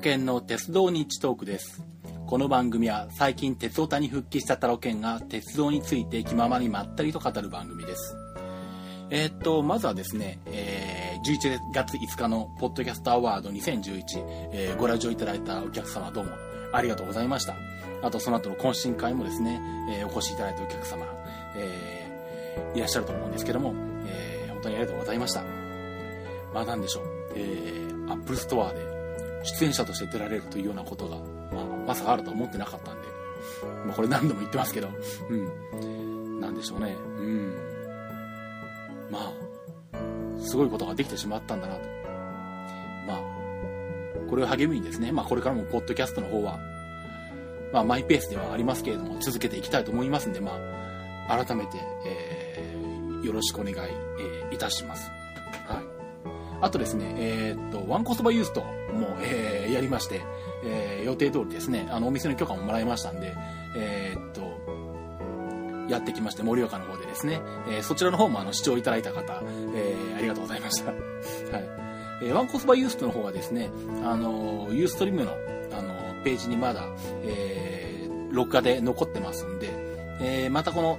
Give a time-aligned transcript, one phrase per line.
[0.00, 1.84] タロケンの鉄道日トークです。
[2.26, 8.16] この番組は最近鉄オタに復帰したタロケンが鉄道について気ままにまったりと語る番組です。
[9.10, 14.02] えー、っとまずはですね、えー、11月5日のポッドキャストアワード2011、
[14.54, 16.30] えー、ご来場いただいたお客様どうも
[16.72, 17.54] ありがとうございました。
[18.02, 21.04] あとその後の懇親会もですね、えお越しいただいたお客様、
[21.58, 23.74] えいらっしゃると思うんですけども、
[24.06, 25.42] え本当にありがとうございました。
[26.54, 28.89] まあ何でしょう、えー、アップルストアで
[29.42, 31.16] 出演者として出られるというようなことが、
[31.52, 33.08] まあ、まさかあるとは思ってなかったんで、
[33.86, 34.88] まあ、これ何度も言ってますけど、
[35.28, 37.54] うん、なんでしょうね、うん、
[39.10, 39.32] ま
[39.92, 41.80] あ、すごいことができてしまったんだなと。
[43.06, 43.20] まあ、
[44.28, 46.58] これを励みにですね、まあ、これからもポッドキャストの方は、
[47.72, 50.58] まあ、マイペースではありますけれども、続けていきたいと思いますんで、ま
[51.28, 55.10] あ、改めて、えー、よろしくお願い、えー、いたします。
[56.60, 60.22] あとですね、えー、っと、ワンコスバユーストも、えー、やりまして、
[60.64, 63.34] えー、予定通りですね、あの、お店の許可ももらいましたんで、
[63.76, 64.50] えー、っと、
[65.90, 69.42] やってきまして、盛岡の方でですね、えー、そちらの方もあの、視聴いただいた方、
[69.74, 70.90] えー、ありがとうございました。
[70.92, 70.98] はい。
[72.22, 73.70] えー、ワンコスバユーストの方はですね、
[74.04, 75.32] あの、ユーストリームの、
[75.72, 76.84] あの、ページにまだ、
[77.24, 79.70] えー、録画で残ってますんで、
[80.20, 80.98] えー、またこの、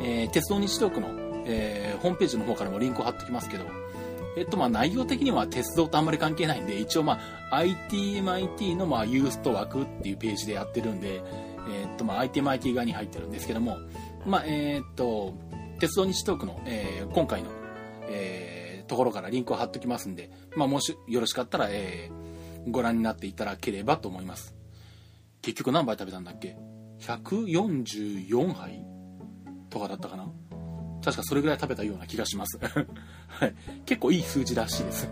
[0.00, 1.08] えー、鉄道日トークの、
[1.46, 3.64] えー、ホームページの方からもリンクを貼っておきますけど、
[4.38, 7.18] えっと、まあ、内容的には鉄道とあんまり関係ないんで、一応、ま
[7.50, 11.22] あ、ITMIT の、まあ、ユースト枠っていうページでやってるんで、
[11.68, 13.78] えっと、まあ、ITMIT 側に入ってるんですけども、
[14.24, 15.34] まあ、え、っと、
[15.80, 17.50] 鉄道日トークの、えー、今回の、
[18.08, 24.54] えー、ところからリンクを貼っときますんで、まあ、もしよろしかったら、えー、ご覧になっていただければと思います。
[25.42, 26.56] 結局何杯食べたんだっけ
[27.00, 28.84] ?144 杯
[29.70, 30.30] とかだったかな？
[31.04, 32.58] 確かそれぐらい食べたような気がします。
[33.28, 33.54] はい。
[33.86, 35.08] 結構いい数字らしいです。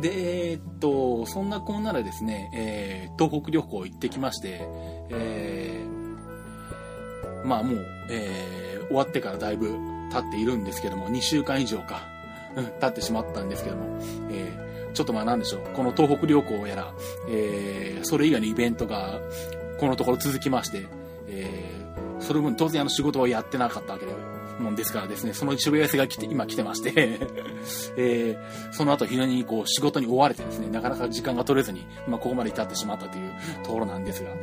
[0.00, 4.60] で、えー、っと、そんなこんなでですね、えー、東北旅行行ってきまして、
[5.10, 9.70] えー、まあもう、えー、終わってからだいぶ
[10.12, 12.02] 経っているんですけども、2週間以上か、
[12.80, 13.98] 経ってしまったんですけども、
[14.30, 16.94] えー、ちょっとまあなんでしょう、この東北旅行やら、
[17.30, 19.20] えー、それ以外のイベントが、
[19.78, 20.86] このところ続きまして、
[21.28, 21.75] えー、
[22.26, 24.12] その分当然あの仕事はやってなかったわけで、
[24.58, 26.92] もんですからですね、その渋谷せが来て、今来てまして
[27.96, 33.30] えー、その後非常にこう仕事に追われてですね、なかなか時間が取れずに、まあ、ここまで至ってしまったという
[33.62, 34.38] ところなんですが、はい。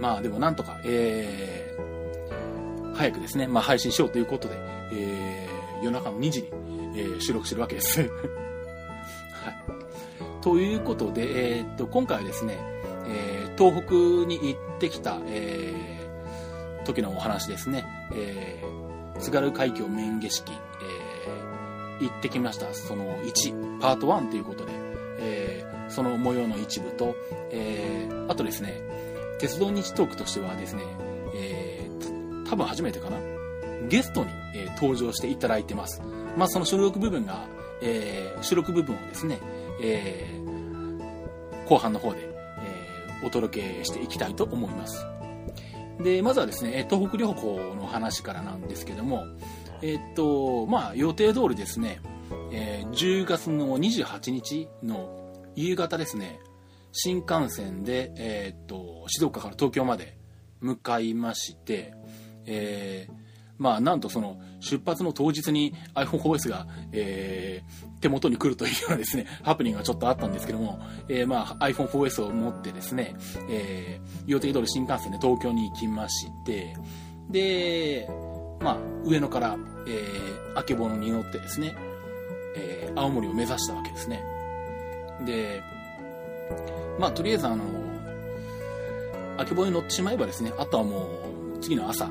[0.00, 4.54] まあでもなんとか、えー、早くですね、まあ配信しようということで、
[4.92, 6.48] えー、夜中の2時に、
[6.96, 8.00] えー、収録してるわけです。
[8.00, 8.10] はい。
[10.42, 12.56] ということで、えー、っと、今回はですね、
[13.08, 13.94] えー、東北
[14.28, 17.84] に行ってきた、えー、時のお話ですね。
[18.12, 22.72] えー、津軽海峡面景色、えー、行ってきました。
[22.74, 24.72] その1、パート1ということで、
[25.18, 27.14] えー、その模様の一部と、
[27.50, 28.80] えー、あとですね、
[29.38, 30.82] 鉄道日トークとしてはですね、
[31.34, 33.18] えー、多分初めてかな？
[33.88, 36.02] ゲストに、えー、登場していただいてます。
[36.36, 37.46] まあ、その収録部分が、
[37.80, 39.38] えー、収録部分をですね、
[39.80, 42.25] えー、後半の方で、
[43.22, 45.06] お届けしていきたいと思います。
[46.02, 49.24] で、まずはですね、東北旅行の話からなんですけども、
[49.82, 52.00] えっと、まあ、予定通りですね、
[52.52, 56.40] えー、10月の28日の夕方ですね、
[56.92, 60.16] 新幹線で、えー、っと、静岡から東京まで
[60.60, 61.94] 向かいまして、
[62.46, 63.12] えー、
[63.58, 70.78] まあ、なんとその出発の当日に iPhoneOS が、えー、手元に来るというようなですね、ハプニングがちょっとあったんですけども、
[71.08, 73.16] えー、まあ、iPhone4S を持ってですね、
[73.48, 76.76] えー、予定通り新幹線で東京に行きまして、
[77.30, 78.08] で、
[78.60, 79.56] まあ、上野から、
[79.86, 81.74] えー、あけぼのに乗ってですね、
[82.56, 84.22] えー、青森を目指したわけですね。
[85.24, 85.62] で、
[86.98, 87.64] まあ、とりあえずあの、
[89.38, 91.08] あけぼのに乗ってしまえばですね、あとはも
[91.56, 92.08] う、次の朝、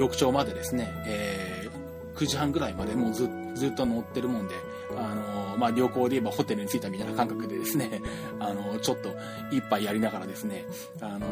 [0.00, 4.54] 翌朝までですね、えー、9時半ぐらいまでもうずずっと乗ってるもんで、
[4.96, 8.00] あのー、まあ、旅行で言えばホテルに着いたみたいな感覚でですね、
[8.40, 9.10] あのー、ちょっと
[9.50, 10.64] 一杯やりながらですね、
[11.02, 11.26] あの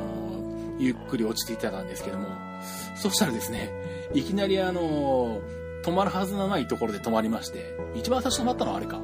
[0.79, 2.29] ゆっくり落ちていたんですけども、
[2.95, 3.73] そしたらですね、
[4.13, 5.41] いきなりあの
[5.83, 9.01] 止まるはずのないところで止まりまして、一番最初止まったのはあれか。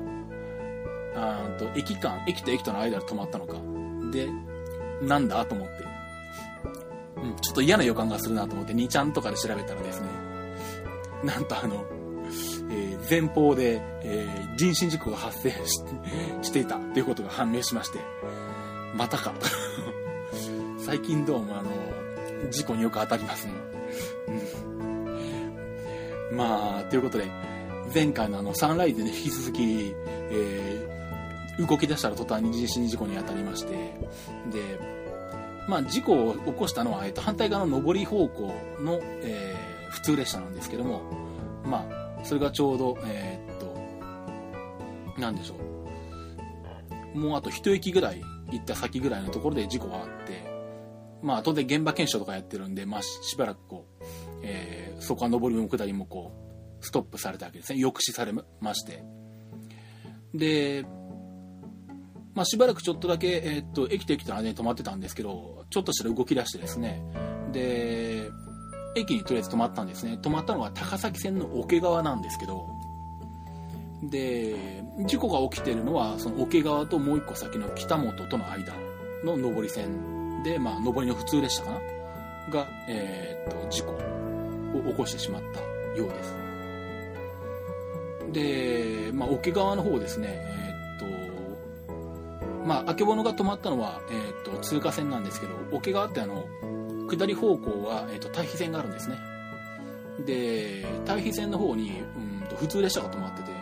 [1.16, 3.55] あと、駅間、駅と駅との間で止まったのか。
[4.11, 4.28] で、
[5.00, 5.94] なんだと思って。
[7.41, 10.09] ちょっと嫌な予感がするなと思って2ちゃんとかで調べたらですね、
[11.25, 11.85] なんとあの、
[12.71, 15.50] えー、前方で、えー、人身事故が発生
[16.43, 17.99] していたということが判明しまして、
[18.94, 19.32] またか。
[20.79, 21.71] 最近どうもあの、
[22.50, 23.53] 事故によく当たりますね。
[26.31, 27.26] うん、まあ、ということで、
[27.93, 34.94] 前回のあのサンライズに引き続き、えー、動き出したら途端に地震事故に当たりましてで、
[35.69, 41.02] まあ、事故を起こしたのは、えー、と反対側の上り方向の、えー、普通列車なんですけども、
[41.64, 41.87] ま
[42.20, 43.58] あ、それがちょうど、えー、っ
[45.16, 45.56] となんでしょ
[47.14, 50.55] うもうあと一駅ぐらい行った先ぐらいのところで事故があって
[51.25, 54.05] まあ、当然現場検証とかやってるんで、まあ、しばらくこう、
[54.43, 56.32] えー、そこは上りも下りもこ
[56.82, 57.81] う、ストップされたわけですね。
[57.81, 59.02] 抑止されまして。
[60.34, 60.84] で、
[62.35, 67.03] まあ、しばらくちょっとだけ、えー、っと、駅と駅との間に止まってたんですけど、ちょっとしたら動き出してですね、
[67.53, 68.31] で、
[68.97, 70.19] 駅にとりあえず止まったんですね。
[70.21, 72.67] 止まったのが高崎線の桶川なんですけど、
[74.03, 78.75] で、事故が起きてるのは、その桶川ともう一個先の北本との間
[79.25, 81.81] の上り線で、まあ、上りの普通列車かな
[82.53, 85.61] が、えー、っと、事故を起こしてしまった
[85.97, 86.35] ようです。
[88.33, 90.63] で、まあ、桶川の方ですね、
[92.64, 96.46] まあ、あけぼのが止まったのは、えー、っと、通過線なんですけど、桶川ってあの、
[97.08, 99.19] 下り方向は、えー、っと、対比線があるんですね。
[100.25, 103.52] で、対比線の方に、うんと、普通列車が止まってて、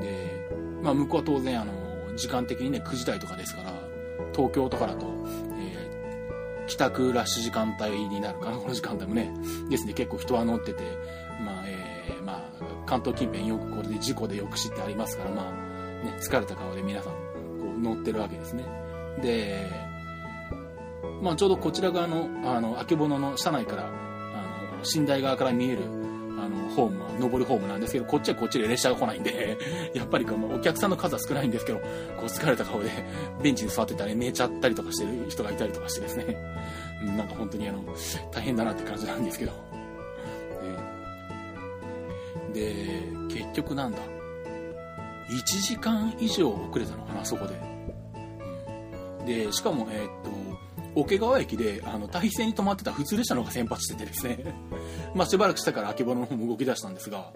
[0.00, 0.48] で、
[0.82, 1.72] まあ、向こうは当然、あの、
[2.16, 3.72] 時間的にね、9時台とかですから、
[4.34, 5.06] 東京とかだと、
[6.70, 9.32] 帰宅ラッシュ時間帯になるかな、 この時間帯もね。
[9.68, 10.82] ですね、結構人は乗ってて、
[11.44, 12.42] まあ、えー、まあ、
[12.86, 17.29] 関東近辺よくこれで事故で抑止ってありますから、まあ、ね、疲れた顔で皆さん、
[17.80, 18.64] 乗ってるわけですね。
[19.22, 19.68] で、
[21.22, 25.78] まあ、ちょうどこちら側の、あの、あけぼのの車内から、あの、寝台側から見える、
[26.38, 29.58] あの、ホームは、上るホームなんですけど、こっちはこっちで列車が来ないんで、
[29.94, 31.84] やっぱりこのお客さんの数は少ないんですけど、こ
[32.22, 32.90] う疲れた顔で
[33.42, 36.36] ベンチに座ってたり寝ちゃったりとかしてる人がいたりとかしてですね、
[37.02, 37.80] なんか本当にあの、
[38.32, 39.52] 大変だなって感じなんですけど。
[42.54, 42.74] で、
[43.28, 43.98] 結局なんだ、
[45.28, 47.69] 1時間以上遅れたのかな、そこで。
[49.26, 50.30] で、しかも、えー、っと、
[50.94, 54.54] 桶川駅であの大比線に止まってた普通列車の方が先発しててですね。
[55.14, 57.32] まあしばらくしたからあけぼのの方も動き出したんですが。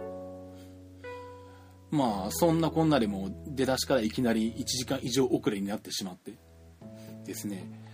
[1.90, 6.32] まあそんなこんなでも出だしからいきなり1時間以上遅れになってしまって
[7.24, 7.84] ですね。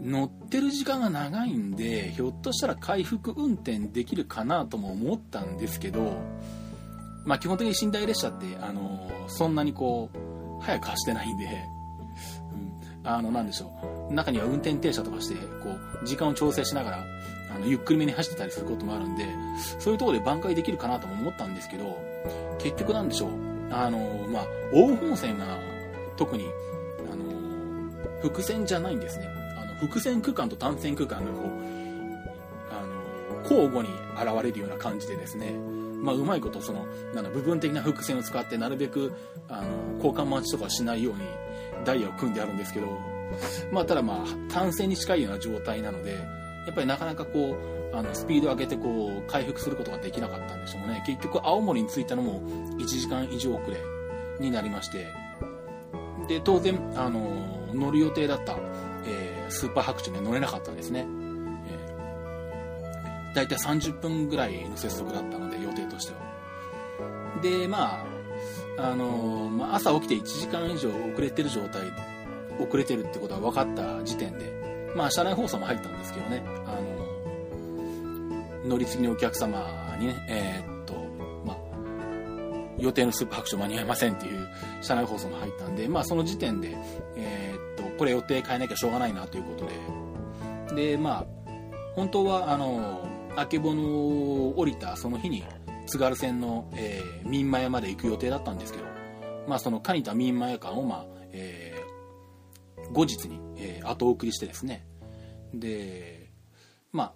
[0.00, 6.16] 乗ってる時間が長いんでひょっとしたら回復運転できるかなとも思ったんですけど
[7.26, 11.66] まあ基本的に寝台列車ってあのそんなにこう早く走ってないんで
[13.04, 13.70] あの、なんでしょ
[14.10, 14.12] う。
[14.12, 17.04] 中には運転停車とかして、こう、時間を調整しながら、
[17.54, 19.26] あの、ゆっくりめに走ってたりすることもあるんで、
[19.78, 21.98] そういうところで挽回できるかなとも思ったんですけど、
[22.58, 23.30] 結局なんでしょう。
[23.70, 23.98] あの、
[24.28, 25.58] まあ、大本線が、
[26.16, 26.46] 特に、
[27.10, 29.28] あの、伏線じゃないんですね。
[29.60, 31.50] あの、伏線区間と単線区間がこう、
[32.70, 32.80] あ
[33.36, 35.52] の、交互に現れるような感じでですね、
[36.04, 36.84] まあ、うまいことその
[37.14, 39.14] なん部分的な伏線を使ってなるべく
[39.48, 41.20] あの交換待ちとかしないように
[41.84, 42.86] ダイヤを組んであるんですけど、
[43.70, 46.12] まあ、ただまあ単線に近いような状態なので
[46.66, 47.56] やっぱりなかなかこ
[47.92, 51.02] うあのスピードを上げてこう回復することができなかったんでしょうね。
[51.06, 52.40] 結局青森に着いたのも
[52.78, 53.76] 1時間以上遅れ
[54.40, 55.06] になりまして
[56.26, 58.56] で当然あの乗る予定だった、
[59.06, 61.06] えー、スーパー白鳥には乗れなかったんですね、
[61.68, 66.20] えー、大体30分ぐらいの接続だったので予定としては。
[67.42, 68.13] でまあ
[68.76, 71.82] あのまあ、朝起きて1時間以上遅れてる状態
[72.58, 76.42] 遅れてるってことが分かった時点で、まあ、車内放送も入ったんですけどね。
[76.66, 77.04] あの
[78.68, 80.94] 乗り継ぎのお客様にね、えー、っと
[81.44, 81.56] まあ、
[82.78, 84.48] 予定のスーパー白書間に合いませんっていう
[84.80, 86.74] 車内放送も入ったんで、まあ、その時点で、
[87.16, 90.04] えー、っとこれ予定変えなきゃしょうがないなということで。
[90.74, 91.26] でまあ
[91.94, 95.44] 本当はあのあけぼのを降りたその日に
[95.86, 98.84] 津軽線の、えー、民間屋まで行く予定だったんですけど、
[99.46, 104.86] まあ、その蟹田民間屋間を、まあえー、後日に、えー、後送りしてですね。
[105.52, 106.30] で
[106.92, 107.12] ま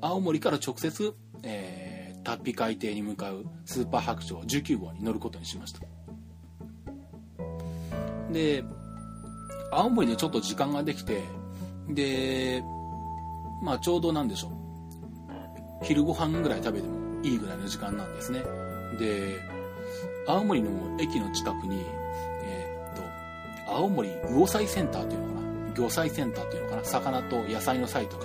[0.00, 5.80] あ青森から直接、えー、達比海底に向かうスーパー白鳥19号に乗ることにしました。
[8.30, 8.64] で
[9.70, 11.22] 青森でちょっと時間ができて
[11.88, 12.62] で
[13.62, 14.64] まあちょうどなんでしょう。
[15.84, 18.44] 昼ご飯ぐらい食べてもいいぐらいの時間なんですね。
[18.98, 19.40] で、
[20.26, 21.84] 青森の駅の近くに、
[22.42, 25.74] えー、っと、青森魚菜センターっていうのかな？
[25.74, 26.84] 魚菜センターっていうのかな？
[26.84, 28.24] 魚と野菜の菜と書く。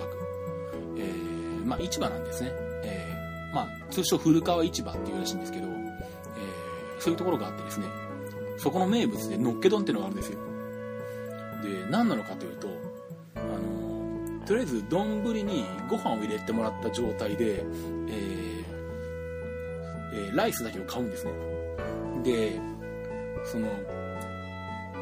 [0.98, 2.50] えー、まあ市場なんですね。
[2.84, 7.86] えー、まあ通称古川市場っていうらしいんですけど、えー、そういうところがあってですね、
[8.58, 10.38] そこの名物でのっけ丼っていうのがあるんですよ。
[11.62, 12.68] で、何なのかというと、
[13.36, 17.64] あの、とりあえず丼にご飯を入れてもらった状態で、
[18.08, 18.39] えー
[20.12, 21.32] えー、ライスだけを買うんですね。
[22.22, 22.60] で、
[23.44, 23.68] その、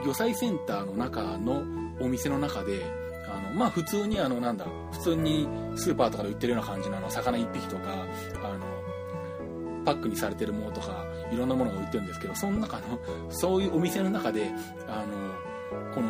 [0.04, 1.62] 魚菜センターの中の
[2.00, 2.82] お店の中で、
[3.26, 8.06] あの、まあ、普通にあの、なんだ、普通にスーパーとかで売ってるような感じのあの、魚1匹とか、
[8.42, 8.66] あの、
[9.84, 12.98] パックにされてるものとか、いろんなものが売ってるんですけど、その中の、
[13.30, 14.50] そういうお店の中で、
[14.86, 16.08] あの、この、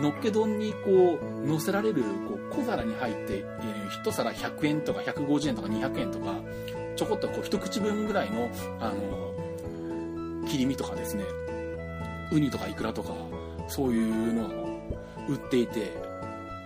[0.00, 6.34] のっけ丼にこう、乗せられる、こう、小皿に入って、えー、一皿100円とか150円とか200円とか、
[6.98, 8.50] ちょこっとこう、一口分ぐらいの、
[8.80, 11.22] あの、切り身とかですね、
[12.32, 13.14] ウニとかイクラとか、
[13.68, 14.48] そういうのを
[15.28, 15.92] 売っていて、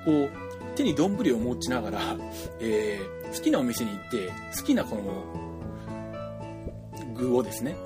[0.06, 0.30] こう、
[0.74, 2.00] 手に丼を持ちながら、
[2.60, 5.02] えー、好きなお店に行って、好きなこの、
[7.14, 7.76] 具をですね、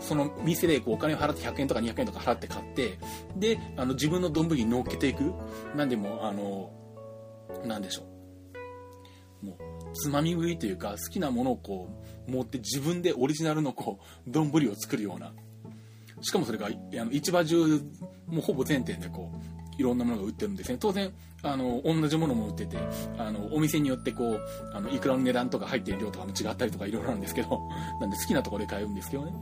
[0.00, 2.98] その店でこうお金を払って100円とか200円とか払って買って、
[3.36, 5.34] で、あの自分の丼に乗っけていく。
[5.76, 6.70] なんでも、あの、
[7.66, 8.17] なんでしょう。
[9.42, 9.56] もう、
[9.94, 11.88] つまみ食いというか、好きなものをこ
[12.26, 15.32] う、持って自分でオリジナルのこう、丼を作るような。
[16.20, 16.70] しかもそれが、あ
[17.04, 17.66] の市場中、
[18.26, 20.78] もうほぼ全店でこう、いろんなものが売ってるんですね。
[20.80, 22.76] 当然、あの、同じものも売ってて、
[23.16, 24.40] あの、お店によってこう、
[24.74, 27.60] あの、いくらの値段とか入ってる量とかも違ったりとかいろいろなんですけど、
[28.00, 29.32] なんで好きなところで買うんですけどね。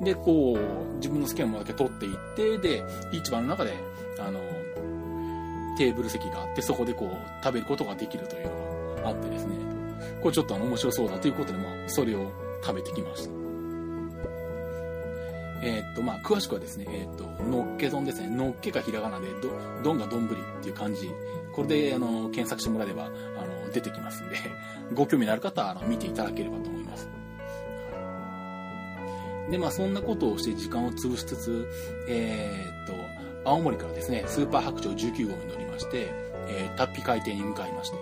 [0.02, 0.04] ん。
[0.04, 3.72] で、こう、自分の好きなものだけ取っていって、で、市場の中で、
[4.20, 4.40] あの、
[5.78, 8.65] テーブル席があって、そこでこう、食べることができるというのが
[9.04, 9.54] あってですね、
[10.22, 12.30] これちょっとあの、面白そうだということで、まあ、それを
[12.62, 13.36] 食べてきました。
[15.62, 18.28] えー、っと、まあ、詳しくはですね、えー、っと、のっけ丼ですね。
[18.28, 19.50] のっけがひらがなで、ど、
[19.82, 21.10] どんがどんぶりっていう感じ。
[21.52, 24.36] これで、あの、検索してもらえれば、あの、出てきますんで、
[24.94, 27.08] ご興味のある方は、あの、見ていただければと思います。
[29.50, 31.68] で、まあ、そんなことをして時間を潰しつつ、
[32.08, 36.10] えー、っと、青森からですね、スーパー白鳥19号に乗りまして、
[36.48, 37.96] えー、タッピ海底に向かいまして、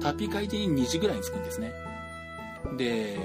[0.00, 1.72] タピ海底に2時ぐらいに着くんですね。
[2.76, 3.18] で、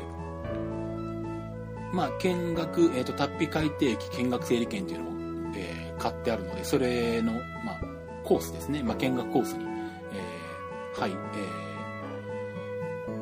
[1.94, 5.13] まあ、見学、えっ、ー、と、タッピ海底駅見学整理券っていうのを、
[5.55, 7.32] えー、買ってあるので、それの、
[7.63, 7.79] まあ、
[8.24, 8.84] コースですね。
[8.84, 9.65] まあ、見学コースに、
[10.13, 11.15] えー、はい、え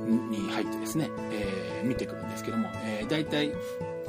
[0.05, 3.51] ー、に入ってですね、えー、見てくるんですけども、えー、大体、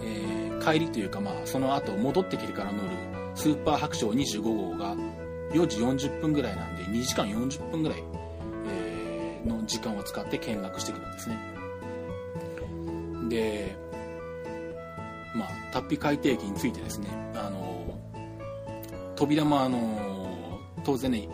[0.01, 2.89] えー、帰りというか、まあ、その後戻ってきてから乗る
[3.35, 4.97] スーパー白鳥25号が
[5.53, 8.03] 4時40分ぐらいなんで、2時間40分ぐらい、
[9.45, 11.39] の時間を使って見学してくるんですね。
[13.29, 13.77] で、
[15.35, 17.99] まあ、タッピ海底機についてですね、あの、
[19.17, 21.29] 扉もあの、当然ね、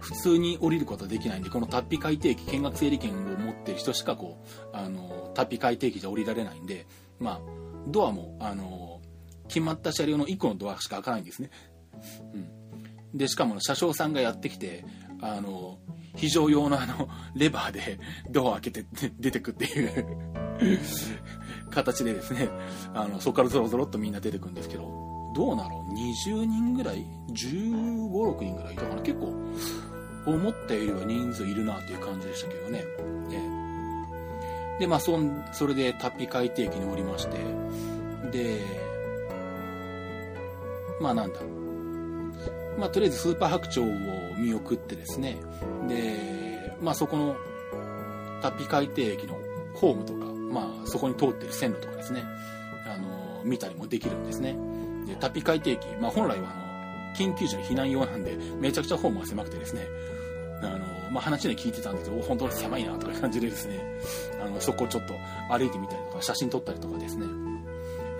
[0.00, 6.86] 普通に降りることはできないんで、このタッピ海底機見学整理券を持ってる人しかこう、あの、タッピ海底機じゃ降りられないんで、
[7.18, 7.40] まあ、
[7.86, 9.00] ドアも、あの、
[9.48, 11.50] 決まった車両の1個のドアしか開かないんですね。
[12.34, 12.36] う
[13.14, 13.18] ん。
[13.18, 14.84] で、しかも車掌さんがやってきて、
[15.20, 15.78] あの、
[16.16, 17.98] 非常用のあの、レバーで
[18.30, 18.84] ドアを開けて
[19.18, 20.06] 出てくっていう
[21.70, 22.48] 形でですね、
[22.94, 24.82] あの、そこからゾロゾロっとみんな出てくるんですけど、
[25.34, 25.84] どうなの
[26.26, 29.02] ?20 人ぐらい ?15、6人ぐらいいたかな？
[29.02, 29.34] 結構、
[30.26, 32.84] 思ったよりは人数いるなっていう感じでしたけどね。
[33.32, 37.38] えで、まあ、そん、それでタッピ海底機に降りまして、
[38.32, 38.60] で、
[41.00, 41.40] まあなんだ。
[42.78, 43.94] まあとりあえずスーパー白鳥を
[44.38, 45.38] 見送ってですね、
[45.88, 47.36] で、まあそこの
[48.40, 49.38] タピ海底駅の
[49.74, 52.24] ホームとか、まあ、そこに通ってる線路とかですね、
[52.86, 54.56] あの、見たりもできるんですね。
[55.06, 59.86] で、タピ海底機、まあ、本来はあの、緊急時の避難用なんで、めちゃくちゃホームが狭くてですね、
[60.62, 60.78] あの、
[61.10, 63.80] まあ、話で聞いてたんですけど、本当に狭いなとかいう感じでですね、
[64.44, 65.14] あの、そこをちょっと
[65.50, 67.26] 歩いてみたりとか、写真撮ったりとかですね、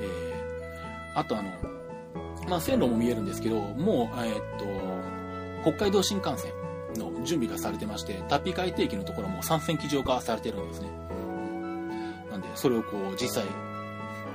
[0.01, 1.51] えー、あとあの、
[2.49, 6.53] まあ、線路も見えるんですけど、もう、えー、っと、北海道新幹線
[6.97, 10.89] の準備がされてまして、タッピ海底機のところも3線機上化されてるんですね。
[12.31, 13.45] なんで、それをこう、実際、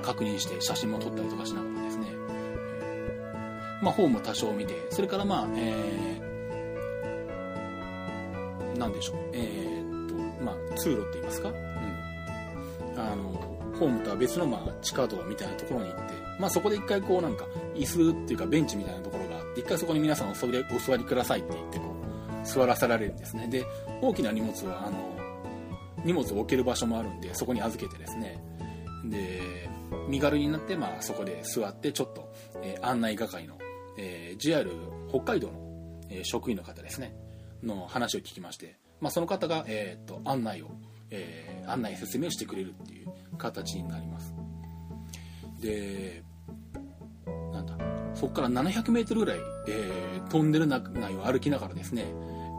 [0.02, 2.06] 確認して写真も撮ったりとかしながらですね、
[3.82, 11.56] まあ、ホーム多少見て、それからまあ、えー、なんでしょう、えー、っと、まあ、通路って言いますか、うん。
[12.98, 13.32] あの、
[13.78, 17.46] ホームとは別のまあ、地下道みたいなところに行って、まあ、そこで一回こうなんか、
[17.78, 23.48] 椅子っていうかベンチみたいなところがあって、一回そこに皆さんお座りお座りくださいって言って、こう、座らせられるんですね。
[23.48, 23.64] で、
[24.00, 25.16] 大きな荷物は、あの、
[26.04, 28.38] 荷物を置ける場所もあるんで、そこに預けてですね、
[29.04, 29.68] で、
[30.08, 33.58] 身軽になって、まあ、そこで座って、ちょっと、えー、案内係の、
[33.98, 34.70] えー、JR
[35.08, 37.16] 北海道の、えー、職員の方ですね、
[37.62, 40.70] の話を聞きまして、まあ、その方が、えー、っと、案内を、
[41.10, 44.34] えー、案内説明してくれるっていう形になります。
[45.60, 46.22] で、
[48.16, 50.80] そこから700メートルぐらい、えー、トンネル内
[51.16, 52.04] を歩きながらですね、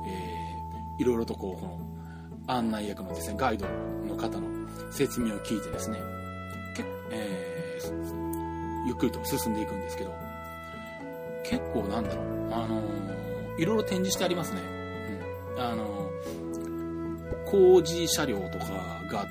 [0.07, 1.79] えー、いろいろとこう、この、
[2.47, 3.65] 案内役のですね、ガイド
[4.07, 4.47] の方の
[4.91, 5.99] 説明を聞いてですね、
[6.75, 10.13] けえー、ゆっくりと進んでいくんですけど、
[11.43, 14.61] 結構なんだろう、あのー、いろいろ展示してありますね。
[15.55, 15.61] うん。
[15.61, 18.65] あのー、工事車両とか
[19.11, 19.27] が、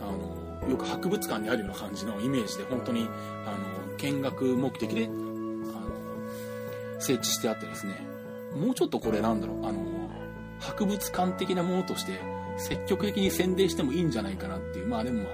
[0.00, 3.08] あのー、よく博物館にあるような感じのイメージで、本当に、
[3.46, 5.08] あの見学目的で、
[7.02, 7.94] 設置してあってですね、
[8.56, 9.80] もうちょっとこれなんだろう、あの
[10.60, 12.20] 博物館的なものとして、
[12.56, 14.86] 積極的に宣伝してもいいんじゃないかなっていう。
[14.86, 15.32] まあでもまあ、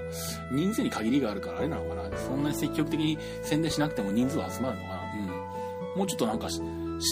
[0.52, 2.16] 人数に限りがあるからあれなのかな。
[2.16, 5.02] そんなに積極的に宣伝しなくても人数は集まるのかな。
[5.92, 5.98] うん。
[5.98, 6.60] もうちょっとなんか知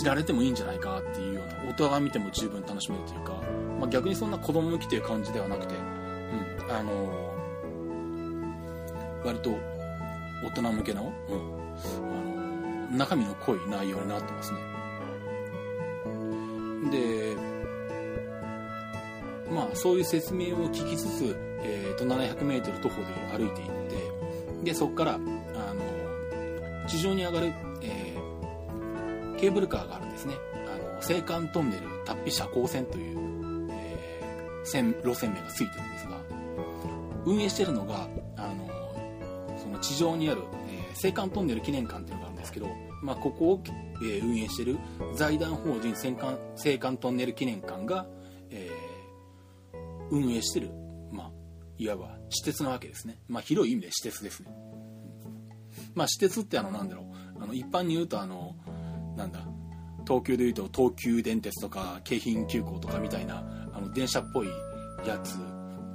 [0.05, 3.35] られてもいいんじゃないかっていうような、大人が見ても十分楽しめるというか、
[3.81, 6.71] まあ逆にそんな子供向きという感じではなくて、うん。
[6.73, 9.51] あのー、割と
[10.45, 11.57] 大人向けの、うん。
[12.13, 12.36] あの、
[12.91, 14.59] 中身の濃い内容になってますね。
[16.91, 17.37] で、
[19.51, 27.53] まあ、そういう説明を聞きつつ、えー、と 700m 徒歩で歩いていってでそこからあの地上に上がる、
[27.83, 30.35] えー、ケーブルカーがあるんですね
[30.67, 33.17] あの青函トンネルタッピ車高線という、
[34.65, 36.21] 線路線名がついてるんですが
[37.25, 38.69] 運営してるのがあの
[39.59, 42.16] その地上にある、えー、青函トンネル記念館っていう
[42.57, 42.69] けど、
[43.03, 43.63] まあ、ここを、
[44.03, 44.79] えー、運営してる
[45.15, 48.07] 財団法人青函青函トンネル記念館が、
[48.51, 48.97] えー
[50.11, 50.71] 運営してる、
[51.11, 51.31] まあ、
[51.79, 53.19] いわば私鉄なわけですね。
[53.29, 54.51] まあ、広い意味で私鉄ですね。
[55.95, 58.57] まあ、私鉄ってあの、なんだろう、あの、一般に言うとあの、
[59.17, 59.41] なんだ、
[60.07, 64.49] 東急で言うと東急電鉄とか京浜急行とかみたいな、あの、電車っぽい
[65.07, 65.37] やつ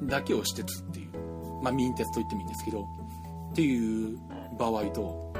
[0.04, 2.86] だけを私鉄っていう、まあ、民鉄と言ってもいいんですけど、
[3.52, 4.18] っていう
[4.58, 5.34] 場合と、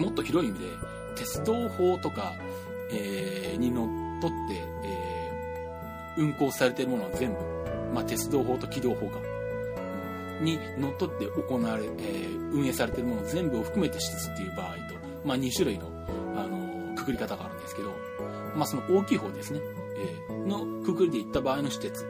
[0.00, 0.66] もっと広い意味で、
[1.16, 2.34] 鉄道法とか、
[2.90, 3.84] えー、にの
[4.18, 7.60] っとって、えー、運行されているものは全部
[7.92, 9.20] まあ、鉄道法と軌道法が、
[10.40, 15.90] にのっとって行われ、えー、運営されているもの全部を含めて施設っていう場合と、まあ、2種類の、
[16.36, 17.90] あのくくり方があるんですけど、
[18.54, 19.60] まあ、その大きい方ですね、
[19.96, 22.06] えー、のくくりでいった場合の施設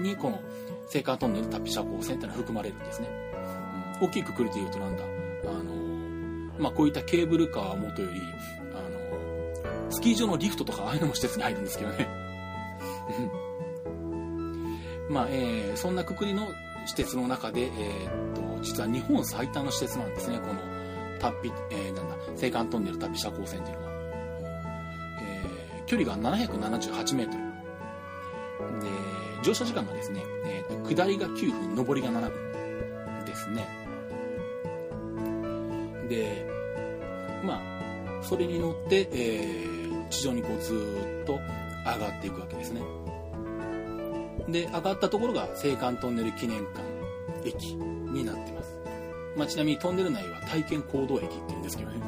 [0.00, 0.40] にこの
[0.94, 3.08] 青函トンネルタピ車高線っていうのは含まれるんですね、
[4.00, 6.01] うん、大きいくくりで言うとなんだあの
[6.58, 8.20] まあ、こういったケーブルカーはもとより
[8.74, 8.82] あ
[9.86, 12.08] のスキー場のリフトとかああいうのも施設に入るんですけどね。
[15.08, 16.48] まあえー、そんなくくりの
[16.86, 20.38] 施設の中で、えー、っと実は日本最短の施設なんですね。
[20.38, 20.54] この
[21.20, 23.92] タッピ、えー、なんだ青函トンネルタッピ車高線っていうのは、
[25.20, 27.42] えー、距離が778メートル。
[28.80, 28.88] で
[29.42, 33.68] 乗車時間がですね、えー、下りが9分上りが7分ですね。
[36.08, 36.41] で
[38.32, 40.72] それに乗って、えー、地上にこうず
[41.22, 41.34] っと
[41.84, 42.80] 上がっていくわけですね
[44.48, 46.80] で、上がったところが青函トンネル記念館
[47.44, 48.74] 駅になってます。
[49.36, 52.00] まあ、ちなみにトンネル内は体験行動駅って言うんですけどね。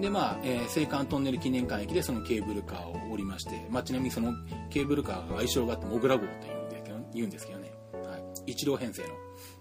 [0.00, 4.32] で、まあ、えー、青函トンネル記念館駅でそのケーブルカーを降りまして、まあ、ちなみにその
[4.70, 7.72] ケーブルカーが愛称があってモグラ号と言うんですけど言うんですけどね。
[7.94, 8.52] はい。
[8.52, 9.08] 一両編成の、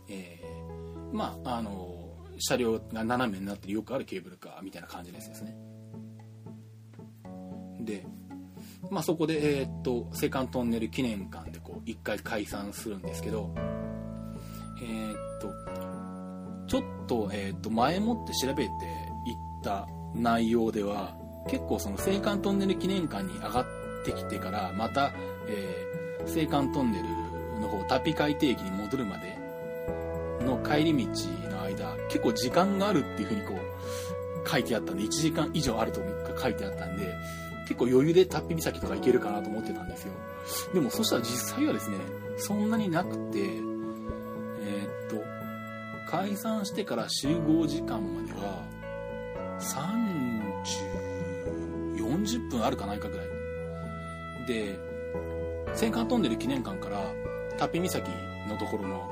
[0.09, 1.96] えー、まあ、あの
[2.39, 5.55] 車両が斜めになってるよくあるケーブルカーみたいな感じですですね。
[7.81, 8.05] で、
[8.89, 13.53] まあ、そこで、えー、っと青函トンネル記念館でこう一回解散するんですけど
[14.81, 18.69] えー、っとちょっと,、えー、っと前もって調べていっ
[19.63, 21.15] た内容では
[21.49, 23.65] 結構その青函トンネル記念館に上がっ
[24.03, 25.13] てきてからまた、
[25.47, 27.05] えー、青函トンネル
[27.61, 29.37] の方タピ海底駅に戻るまで
[30.45, 31.11] の帰り道
[32.09, 33.57] 結構時間があるっていうふうにこう
[34.49, 36.01] 書いてあったんで1時間以上あると
[36.41, 37.13] 書いてあったんで
[37.67, 40.13] 結構余裕でタッピ岬とか行けるかなと思ってたんですよ。
[40.73, 41.97] でもそしたら実際はですね、
[42.37, 45.17] そんなになくて、えー、っと、
[46.09, 48.63] 解散してから集合時間までは、
[49.59, 53.27] 30、40分あるかないかぐらい。
[54.47, 54.79] で、
[55.71, 57.13] 青函トンネル記念館から
[57.57, 58.01] タッピ岬
[58.47, 59.11] のところ、の、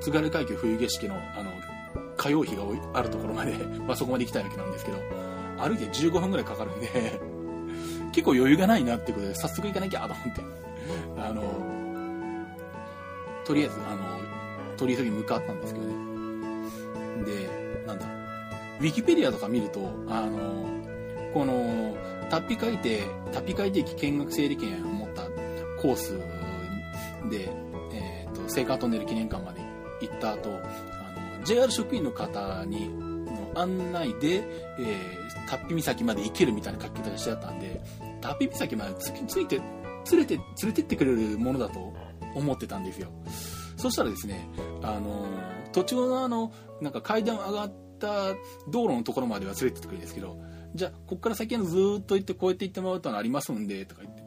[0.00, 1.50] 津軽海峡冬景色の、あの、
[2.16, 2.62] 火曜日が
[2.94, 3.54] あるところまで、
[3.86, 4.98] まあ、そこまで行きたいわけなんですけど、
[5.58, 6.88] 歩いて15分ぐらいかかるんで
[8.12, 10.42] 結構余裕がないなってことで、早速行かなきゃと思って、
[11.18, 11.42] あの、
[13.44, 15.94] とりあえず、あの、取り急ぎ向かったんですけどね。
[17.24, 18.06] で、なんだ、
[18.80, 20.66] ウィキペディアとか見ると、あの、
[21.34, 21.96] この、
[22.30, 22.82] タッピ海底、
[23.32, 25.22] タッピ海底機見学整理券を持った
[25.80, 26.18] コース
[27.30, 27.48] で、
[27.92, 29.67] えっ、ー、と、青函トンネル記念館まで
[30.00, 34.42] 行った後、あの、JR 職員の方に、の案内で、
[34.78, 37.80] えタッピ岬まで行けるみたいな書き方がしてあったんで、
[38.20, 39.56] タッピ岬までつついて、
[40.10, 41.94] 連れて、連れてってくれるものだと
[42.34, 43.08] 思ってたんですよ。
[43.76, 44.48] そしたらですね、
[44.82, 45.26] あの、
[45.72, 48.34] 途中のあの、なんか階段上がった
[48.68, 50.38] 道路のところまでは連れてってくれるんですけど、
[50.74, 54.17] じゃあ、こっから先のずっと行ってこうやって行ってもらうとありますんで、とか言って。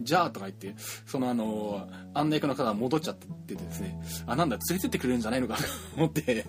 [0.00, 0.74] じゃあとか言って、
[1.06, 5.62] そのあの、案内役の方が戻っちゃっててですね、あ、なんだ、連れてってくれるんじゃないのかと
[5.96, 6.46] 思って、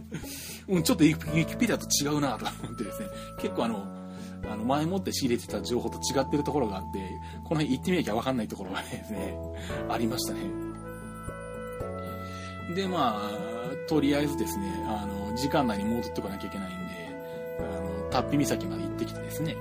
[0.67, 3.07] うん、ちょっとウィキペディアと違うなと思ってですね、
[3.39, 3.99] 結構あの、
[4.51, 6.99] あの前もって仕入れてた情報と違ってるところがあって、
[7.43, 9.37] この辺行ってみなきゃ分かんないところがですね、
[9.89, 10.39] ありましたね。
[12.75, 16.75] で、まあ、とりあえずですね、あの、時間内に戻ってこなきゃいけないんで、
[17.59, 19.55] あの、タッピ岬まで行ってきてですね、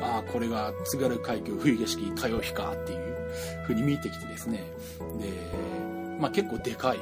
[0.00, 3.30] ああ、これが津軽海峡冬景色火曜日かっていう
[3.62, 4.70] 風に見えてきてですね、
[5.20, 6.98] で、まあ結構でかい、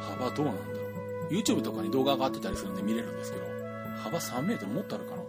[0.00, 0.88] 幅どうなんだろ
[1.30, 1.32] う。
[1.32, 3.44] YouTube とかに動画上がってたりするんで見れるんですけど、
[4.02, 5.22] 幅3メートルもっとあるかな。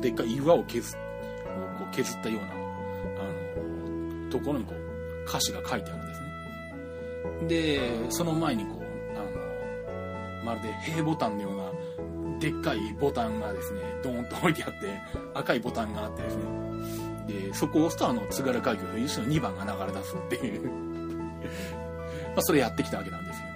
[0.00, 0.98] でっかい岩を削こ
[1.90, 2.54] う削ったような、あ
[4.24, 7.48] の、ところにこう、歌詞が書いてあるんですね。
[7.48, 8.84] で、その前にこう、
[9.18, 11.67] あの、まるで平ボタンのような、
[12.40, 15.00] でっかいボタンがですね、ドーンと置いてあって、
[15.34, 16.42] 赤いボタンがあってですね、
[17.26, 20.70] で、そこを押すとあの、津軽海峡冬景の2番が流れ出すっていう
[22.34, 23.46] まあ、それやってきたわけなんですよ。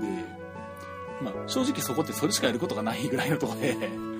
[0.00, 3.76] で、まあ、正直そこってそれしかやることがないぐらいのとこで、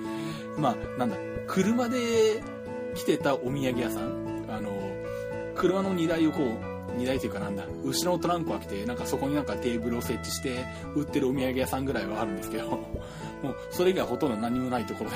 [0.57, 1.15] まあ、なんだ、
[1.47, 2.41] 車で
[2.95, 4.71] 来てたお土産屋さん、あの、
[5.55, 12.69] 車の荷台をこう、荷台というかなんだ、後ろのトランクを開けて、なんかそこになんかテーブルを設置して、売ってるお土産屋さんぐらいはあるんですけど、
[13.43, 15.15] もう、それ以外ほとんど何もないところで、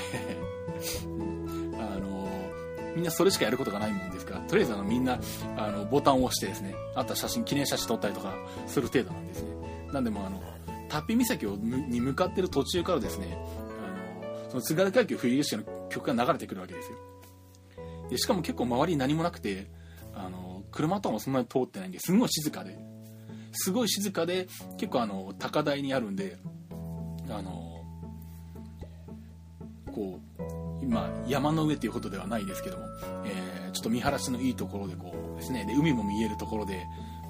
[1.80, 2.28] あの、
[2.96, 5.20] みんなそれしかやることがないもんですから、とりあえずあのみんな、
[5.58, 8.34] あの、ボタンを押してですね、あとは写真、記念写真撮ったりとか
[8.68, 9.50] する程度なんですね。
[9.92, 10.42] なんでもあの、
[10.90, 16.98] タッピ岬をに向かってる途中からですね、あの、その津軽海峡冬景色の曲が流れてくるわけですよ。
[18.10, 19.68] で、しかも結構周りに何もなくて、
[20.14, 22.78] あの、車ともそんなに通ってないんで、すごい静かで、
[23.54, 26.38] すごい静かで、結構あの、高台にあるんで、
[27.30, 27.82] あの、
[29.94, 32.86] こう、今、山の上っていうことではないですけども、
[33.26, 36.86] えーちょっと見晴らしのいいところでこうですね、で、海も見えるところで、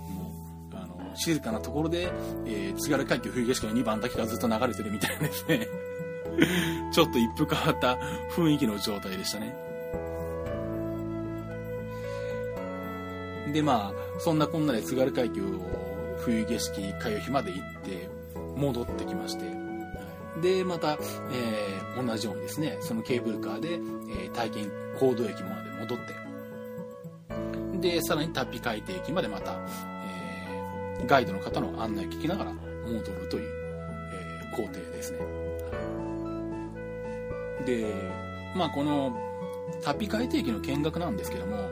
[0.09, 2.11] もう、あの、静かなところで、
[2.45, 5.67] えー津軽海峡冬景色の2番だけがずっと流れてるみたいなですね、
[6.91, 7.97] ちょっと一風変わった
[8.35, 9.64] 雰囲気の状態でしたね。
[13.55, 18.09] で、まあ、そんなこんなで津軽海峡を冬景色火曜日まで行って、
[18.57, 20.97] 戻ってきまして、はいで、また、
[21.31, 29.53] えー同じようにですね、そのケーブルカーで、えー体験行動駅まで戻って、で、さらにタッピ海底駅までまた、
[30.99, 33.49] えーガイドの方の案内を聞きながら戻るという、
[34.13, 35.19] えー工程ですね。
[37.65, 37.85] で、
[38.53, 39.15] まあこの
[39.81, 41.69] タッピ海底駅の見学なんですけども、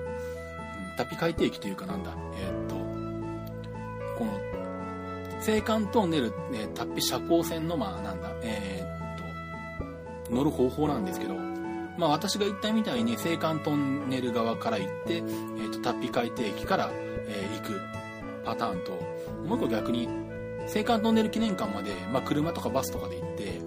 [0.94, 2.76] うんタッピ海底駅というかなんだ、えーっと、
[4.18, 4.32] この
[5.38, 11.36] 青函トンネル、えータッピ車高線の、まあなんだ、えーっと、乗る方法なんですけど、
[11.98, 16.92] まあ私が言ったみたいに青函トンネル側から行って、えーっと、タッピ海底駅から、
[17.28, 17.82] え行く
[18.46, 18.92] パターンと、
[19.48, 20.08] もう一個逆に、
[20.62, 23.62] 青函トンネル記念館まで、まあ車とかバスとかで行って、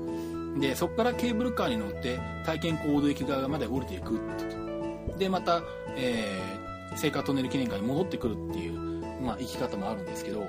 [0.69, 5.19] で、そこからケーブルカーに乗って体験行動駅側まで降りていくって。
[5.19, 5.63] で、また、
[5.97, 8.79] えー、青函トンネル記念館に戻ってくるっていう、
[9.23, 10.49] まあ、行き方もあるんですけど、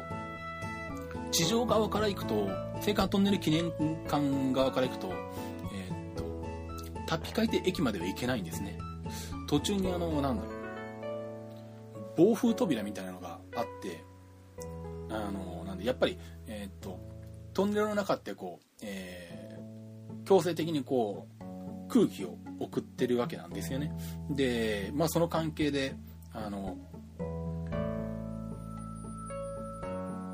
[1.32, 2.36] 地上側から行くと、
[2.76, 3.72] 青函トンネル記念
[4.08, 5.14] 館側から行くと、
[5.74, 8.78] えーっと、タッピ海底駅までは行けないんですね。
[9.48, 14.04] 途中にあの、なんだろう、暴風扉みたいなのがあって、
[15.10, 17.00] あの、なんで、やっぱり、えーっと、
[17.54, 19.38] トンネルの中ってこう、えー
[20.28, 23.94] 強制的にこう、空気を送ってるわけなんですよね。
[24.30, 25.96] で、まあその関係で、
[26.46, 26.78] あの、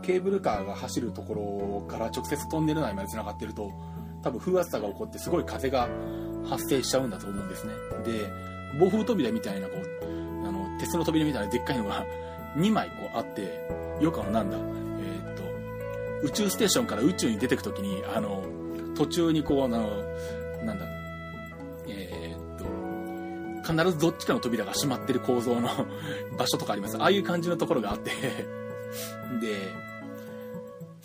[0.01, 3.71] ケーブルカーが走るところから直接トンネル内まで繋がってると、
[4.21, 5.87] 多分風圧差が起こってすごい風が
[6.45, 7.73] 発生しちゃうんだと思うんですね。
[8.05, 8.29] で、
[8.79, 12.05] 暴風扉みたいなこう、あの、鉄の扉みたいなでっかいのが
[12.57, 13.67] 2枚こうあって、
[14.01, 18.43] よくあのなんだ、えーっと、宇宙ステーションから宇宙に出てくときに、あの、
[18.95, 20.03] 途中にこう、あの、
[20.63, 20.85] なんだ、
[23.63, 25.69] 必ずどっちかの扉が閉まってる構造の
[26.37, 26.97] 場所とかあります。
[26.97, 28.11] ああいう感じのところがあって、
[29.41, 29.71] で、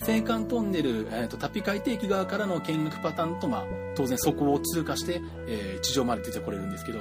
[0.00, 6.98] 青函トンネル、えー、とタピ海底駅側からの見学パターンと、まあ、当然そこを通過して、えー地上まで出てこれるんですけど、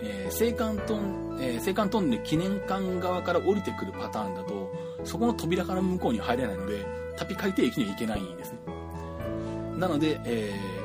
[0.00, 4.70] えー青函トン、えー青函トンネル記念館側から降りてくるパターンだと、
[5.04, 8.58] そこの扉から向こうに入れないので、タピ海底駅には行けないんですね。
[9.78, 10.82] なので、えー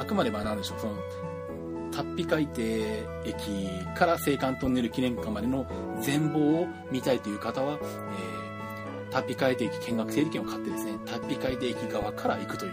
[0.00, 0.94] あくまでまあなんでしょう、その、
[1.92, 2.60] 達比海底
[3.24, 5.66] 駅から青函トンネル記念館までの
[6.00, 12.72] 全貌を見たいという方は、えー、達比海底駅見学整理券を買ってですね達比海底駅側から行くという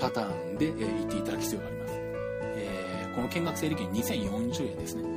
[0.00, 5.14] パターンで、えー、行っていただく必要があります、えー、この見学整理券2040円ですね。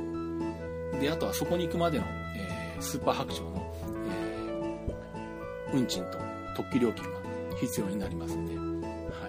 [1.00, 2.04] であとはそこに行くまでの、
[2.36, 3.72] えー、スーパー白鳥の、
[4.08, 6.18] え、運賃と
[6.56, 7.18] 特急料金が
[7.60, 9.28] 必要になりますんで、は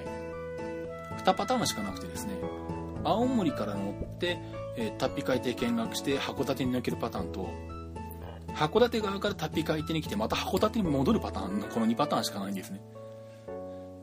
[1.19, 2.33] い、2パターンしかなくてですね
[3.03, 4.37] 青森から乗って、
[4.77, 7.49] えー、タッピ海底見学して函館に抜けるパターンと
[8.53, 12.81] 函館側からタッピ海底に来てまた函館に戻るパターンのこの2パターンしかないんですね。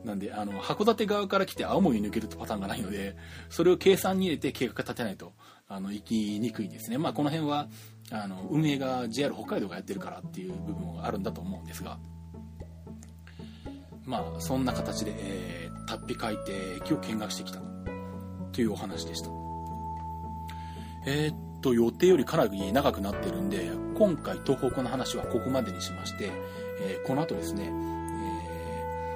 [0.03, 3.17] なんであの函館側から来て青森に抜けるパターンがないので
[3.49, 5.33] それを計算に入れて計画立てないと
[5.67, 6.97] あの行きにくいんですね。
[6.97, 7.67] まあこの辺は
[8.09, 11.97] あの運営が JR 北海道がやってるからっていう部分があるんだと思うんですが。
[14.05, 17.59] まあそんな形で、えー、タッピ海底駅を見学してきた
[18.51, 19.29] というお話でした。
[21.05, 26.31] えー、っと予定よりかなり長くなってるんで今回東北の話はここまでにしまして、
[26.81, 27.71] えー、この後ですね、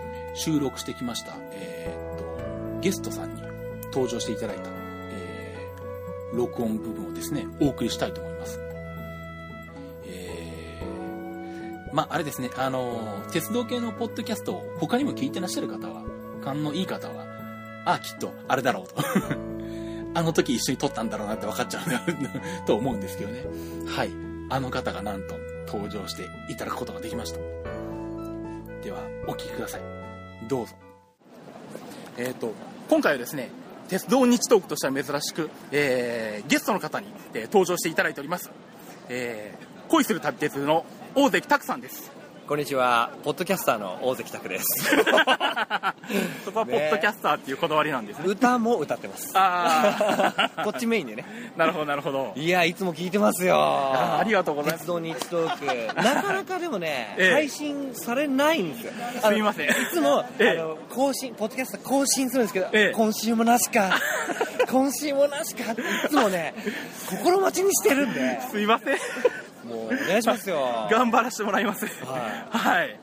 [0.08, 3.42] えー、収録してきました、えー、っとゲストさんに
[3.88, 5.70] 登場していただいた、え
[6.34, 8.60] 録音部分をですねお送りしたいと思います。
[11.94, 16.04] まあ、あれですね、あの、鉄道系のポッドキャストを他にも聞いてらっしゃる方は、
[16.42, 17.26] 勘のいい方は、
[17.86, 18.96] あ、きっと、あれだろうと。
[20.14, 21.84] あの時一緒に撮ったんだろうなって分かっちゃう
[22.68, 23.44] と思うんですけどね。
[23.88, 24.12] はい。
[24.50, 25.36] あの方がなんと
[25.68, 27.40] 登場していただくことができました。
[28.84, 29.82] では、お聞きください。
[30.48, 30.74] どうぞ。
[32.18, 32.54] えっ、ー、と、
[32.90, 33.50] 今回はですね、
[33.88, 38.52] 鉄道日トークとしては珍しく、えー、ゲストの方に、えー、登場していただいております。
[39.10, 42.21] えー、恋する旅鉄の大関拓さんです
[42.52, 43.14] こんにちは。
[43.24, 44.66] ポッドキャスターの大関拓です。
[46.44, 48.26] そこはポッドキャスターっていうこだわりなんですね。
[48.28, 49.32] 歌も歌ってます。
[49.36, 51.24] ああ こっちメインでね。
[51.56, 52.34] なるほどなるほど。
[52.36, 53.56] いやいつも聞いてますよ。
[53.56, 54.82] ありがとうございます。
[54.82, 58.92] 鉄道日トークなかなかでもね、 ええ、配信されないんですよ。
[59.24, 59.70] すみません。
[59.70, 63.98] いつも、え、あの更新ポッドキャスター更新するんですけど、今週もなしか。
[64.70, 66.54] 今週もなしかっていつもね
[67.10, 68.42] 心待ちにしてるんで。
[68.52, 68.98] すいません
[69.72, 70.88] もうお願いしますよ。
[70.90, 71.86] 頑張らせてもらいます。
[72.06, 72.18] は
[72.54, 73.00] い、はい。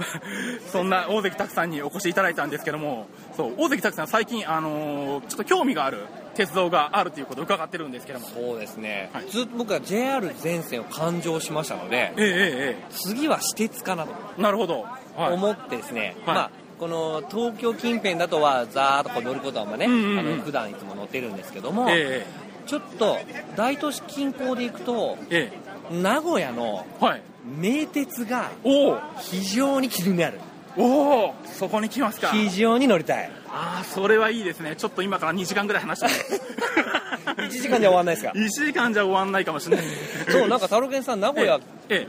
[0.72, 8.26] そんな大関拓さんにお越しいただいたんですけどもそう大関拓さん最近、あのー、ちょっと興味がある鉄道があるということを伺ってるんですけども。
[8.28, 14.14] そうですね、はい、ずっと僕は JR 全線を勘定しましたので、ええええ、次は私鉄かなと。
[14.40, 14.86] なるほど、
[15.16, 22.26] はい、思ってですね、はい、まあこの東京近辺だとはざーっとこう乗ることはまあね、うんうんうん、あの普段いつも乗ってるんですけども、ええ、
[22.66, 23.18] ちょっと
[23.54, 25.58] 大都市近郊で行くと、ええ、
[25.90, 26.86] 名古屋の
[27.44, 28.50] 名鉄が
[29.18, 30.40] 非常に気になる。
[30.76, 32.28] おおそこに来ますか。
[32.28, 34.76] 非常に乗りたいああそれはいいですね。
[34.76, 36.40] ちょっと今から2時間ぐらい話して。
[37.20, 39.86] 1時間じゃ終わんないですか？1時間じゃ終わんないかもしれない。
[40.28, 41.60] そうなんかタロケンさん名古屋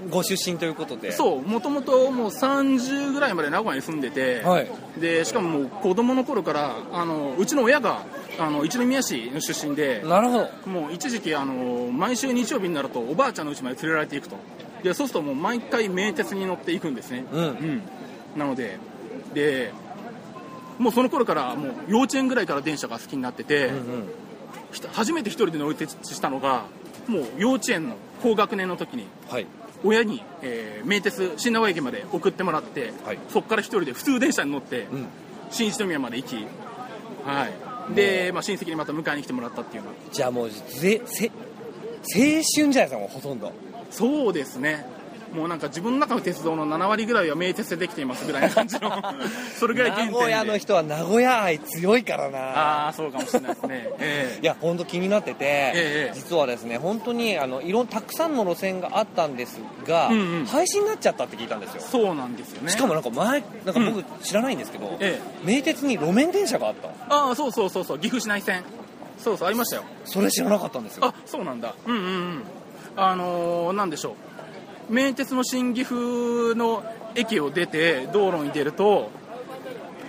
[0.09, 1.11] ご出身ということで。
[1.11, 4.67] そうもともともう30ぐらいまで名古屋に住んでて、はい、
[4.99, 8.03] でしかももう子供の頃からあのうちの親が
[8.39, 10.69] あの一宮市の出身でなるほど。
[10.69, 14.37] もう一時期あの毎週日曜日になるとおばあちゃんの家まで連れられていくと。
[14.83, 17.81] でそうするともう毎回名鉄に乗っていくんですね、うん、うん、
[18.35, 18.79] なので
[19.33, 19.71] で
[20.81, 24.09] もうその頃からもう幼稚園ぐらいから電車が好きになってて、うんうん、
[24.93, 26.65] 初めて一人で乗り鉄したのが
[27.07, 29.45] もう幼稚園の高学年の時に、はい、
[29.83, 35.05] 親に、えー、名鉄新名古屋駅まで送ってもらって、はい、そこから一人で普通電車に乗って、うん、
[35.51, 36.35] 新一宮まで行き、
[37.25, 37.47] は
[37.91, 43.53] い、で、まあ、親戚にまた迎えに来てもらったっていうのじゃあもうぜせ青春じゃないですかもうほとんど。
[43.91, 44.85] そうですね
[45.33, 48.91] もうなんか自分の中の鉄道の7割ぐらいは名鉄でできていますぐらいな感じの
[49.57, 52.39] それぐらい原点名古屋の人は名古屋愛強いからな。
[52.39, 61.81] ああそうかもしれないですね、 えー、いや本当気になってて、えー、実はですね本当にあのいろたくさんの路線があったんですが、うんうん、廃止になっちゃったって聞いたんですよ。
[61.81, 62.71] そうなんですよね。
[62.71, 65.19] しかもなんか前なんか僕知らないんですけど、うんえ。
[65.43, 66.89] ー、名鉄に路面電車があった。
[67.13, 67.99] ああそうそうそうそう。
[67.99, 68.63] 岐阜市内線。
[69.17, 69.83] そうそうありましたよ。
[70.05, 71.05] それ知らなかったんですよ。
[71.05, 71.75] あそうなんだ。
[71.85, 72.43] うんうんうん。
[72.95, 74.13] あのー、なんでしょう
[74.89, 76.83] 名鉄の新岐阜の
[77.15, 79.09] 駅を出て道路に出ると,、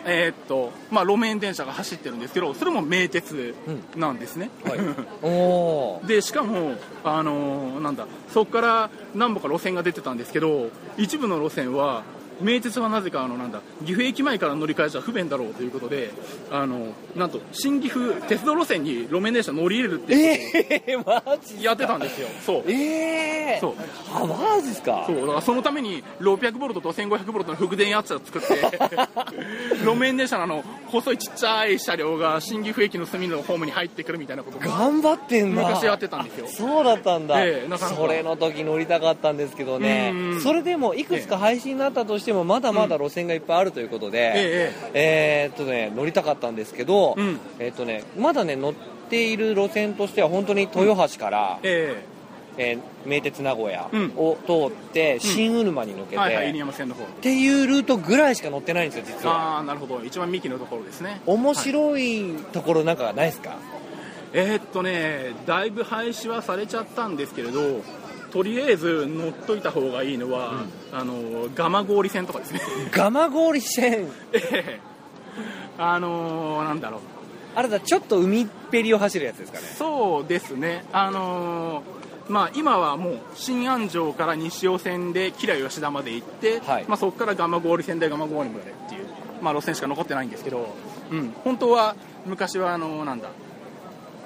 [0.04, 3.54] えー、っとまあ、路面電車が走ってるんですけどそれも名鉄
[3.96, 4.70] なんですね、うん。
[4.70, 12.02] はい、 でしかも、あのー、なんだそこから何本か路線が出てたんですけど一部の路線は
[12.40, 16.11] 名鉄はなぜかあのなんだ岐阜駅前から乗り換えじゃ不便だろうということで
[16.51, 22.29] あのなんと新岐阜鉄道路線に路面電車乗り入れるっていうえー、マジやってたんですよ。
[22.45, 22.71] そう。
[22.71, 23.75] ええー、そう。
[24.14, 25.05] あマジですか？
[25.07, 25.21] そう。
[25.21, 28.79] だからそのために600ボルトと1500ボルトの復電圧車を作って
[29.85, 35.62] 路面電車のあの細いちっちゃい車両が新岐阜駅の隅のホームに入ってくるみたいなこと頑張ってんだ。
[35.62, 36.47] 昔やってたんですよ。
[36.49, 40.12] そうだったんだ、えー、それの時乗りたかったんですけどね。
[40.42, 48.74] それでもいくつか配信になったとしてもまだまだ路線がいっぱいあるということで、えー、えー、っとね乗りたかったんですけど、うん、えー、っとねまだね乗っ
[49.11, 51.68] ている路線としては本当に豊橋から、うん、え。
[52.08, 52.12] ー
[52.58, 56.54] えー、名鉄名古屋を通って、新うるまに抜けて、はいはい、っ
[57.22, 59.56] ていうルートぐらいしか乗ってないんですよ実は。
[59.56, 60.04] ああなるほど。
[60.04, 61.22] 一番幹のところですね。
[61.24, 63.58] 面白いところなんかないですか、はい、
[64.35, 67.80] えー、っとねだいぶ廃止はされちゃったんですけれど
[68.33, 72.61] とりあえず乗っといた方がいいのは、うん、あの蒲郡線とかですね。
[72.90, 74.09] 蒲郡線。
[74.33, 74.81] ええ。
[75.79, 77.01] あのー、なんだろう。
[77.55, 79.64] あれだちょっと海っぺりを走るやつですかね。
[79.77, 80.85] そうですね。
[80.92, 89.07] あのー、まあ、今はもう新安城から西尾線で吉良吉田まで行って、はい、まあ、そこから蒲郡線で蒲郡までっていう、
[89.42, 90.75] まあ、路線しか残ってないんですけど、
[91.11, 93.29] うん、本当は昔はあのなんだ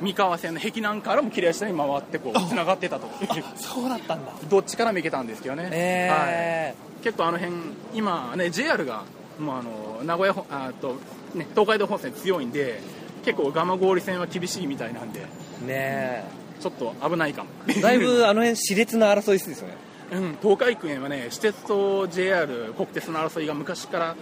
[0.01, 3.09] 三河線の壁南からも切れ下に回ってこうつながってたと。
[3.57, 4.33] そうだったんだ。
[4.49, 6.75] どっちからも行けたんですけどね、え。
[6.75, 7.57] ー、はい、結構あの辺
[7.95, 9.05] 今ね JR が
[9.39, 10.97] もうあの名古屋あと、
[11.35, 12.81] ね、東海道本線強いんで
[13.25, 15.27] 結構蒲郡線は厳しいみたいなんで
[15.67, 16.25] ね
[16.61, 17.51] ちょっと危ないかも。
[17.81, 19.75] だいぶあの辺熾烈な争いですよね。
[20.13, 24.17] うん、東海区はね私鉄と JR 国鉄の争いが昔から、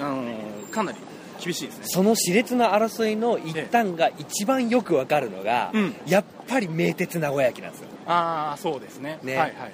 [0.00, 0.32] あの
[0.70, 0.98] かなり
[1.40, 1.84] 厳しいですね。
[1.86, 7.88] その熾烈な争いの一端が一番よくわかるのが、うん、やっぱり名鉄名古屋駅なんですよ。
[8.06, 9.18] ああそうですね。
[9.22, 9.72] ね、はいはいはいはい、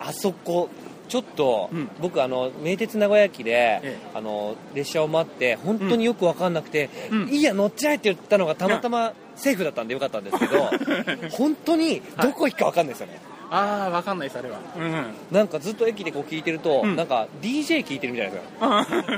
[0.00, 0.70] あそこ
[1.08, 10.70] ちょっと、うん、僕あの名鉄名古屋駅で、ええ、あの列車を待って本当によく分かんなくて、うん、いいや乗っちゃえって言ったのがたまたまセーフだったんでよかったんですけど
[11.36, 18.68] 本当にどこ行くか分かんないですよね、はいああ分かんないですあれは、うん、なんかずっと駅でこう聞いてると、うん、なんか DJ 聞いてるみたいですよ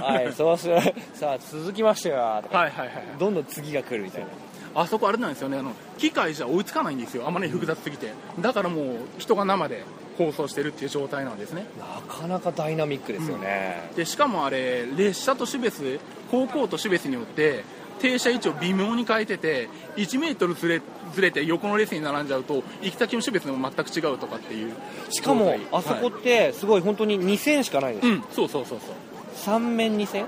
[0.00, 0.80] はいそうする
[1.14, 4.28] さあ続きましてはとか、はいはいはい、どんどん次が来るみたいな。
[4.74, 5.56] あそこあれなんですよね。
[5.56, 7.26] あの機械じゃ追いつかないんですよ。
[7.26, 8.12] あまり複雑すぎて。
[8.40, 8.86] だからもう
[9.16, 9.84] 人が生で
[10.18, 11.64] 放送してるっていう状態なんですね。
[11.78, 15.98] なかなかダイナミックですよね、うん、でしかもあれ列車と種別
[16.30, 17.64] 方向と種別によって
[17.98, 20.82] 停車位置を微妙に変えてて1メートルずれ
[21.14, 24.74] ずれて横の列に並んじゃうと行き先の種別も全く違うとかっていう。
[25.10, 29.56] しかもあそこってすごい本当に2線しかないです、うん、そうそうそうそう。
[29.56, 30.26] 3面2線？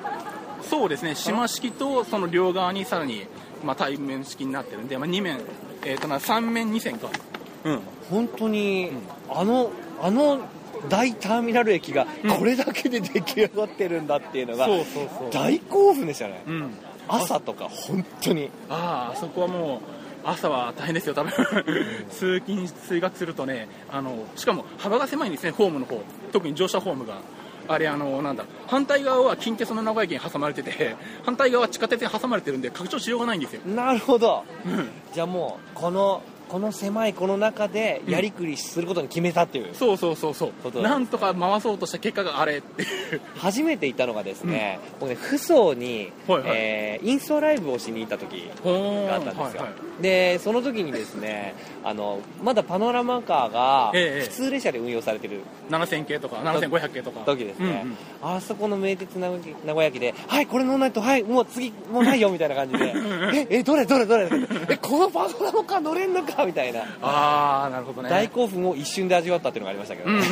[0.63, 1.15] そうですね。
[1.15, 3.27] 島式とその両側にさらに、
[3.65, 5.41] まあ、対面式になってるんで、まあ、2面、
[5.85, 7.09] えーと、な3面2線か。
[7.65, 7.81] うん。
[8.11, 10.41] 本当に、うん、あのあの
[10.89, 12.07] 大ターミナル駅が
[12.39, 14.69] これだけで出来上がってるんだっていうのが
[15.33, 16.75] 大興奮でしたね、うん
[17.09, 18.51] 朝とか本当に。
[18.69, 19.81] あああそこはもう
[20.25, 21.33] 朝は大変ですよ多分。
[22.11, 26.01] 通勤通学するとねあのしかも幅が狭いんですねホームの方。
[26.33, 27.19] 特に乗車ホームが。
[27.71, 33.61] あれあのなんだ反対側は近鉄の名古屋駅に挟まれてて 反対側は地下鉄に挟まれてるんで拡張しようがないんですよ。
[33.67, 40.35] なるほど、うん、じゃあもうこのこの狭いこの中でやりくりすることに決めたっていう、うん、そうそうそう。
[40.35, 42.85] そうなんとか回そうとした結果があれって
[43.37, 57.21] 初めていたのがですね、うん、僕ね扶桑に、はいはい、えー、インストライブをしに行った時があったんですよ、はいはい、でその時にですねあのまだパノラマカーが普通列車で運用されてる、ええ、7000系とか7500系とか。
[57.25, 57.91] 時ですね、うん
[58.31, 62.95] うん、あそこの名鉄名古屋駅ではいこれ乗らないとはいもう次もうないよみたいな感じで。
[63.35, 64.29] ええどれどれどれ。
[64.69, 66.83] えこのパノラマカー乗れんのかみたいな。
[67.03, 68.11] ああなるほどね。
[68.11, 70.23] 大興奮を一瞬で味わったっていうのがありましたけどね、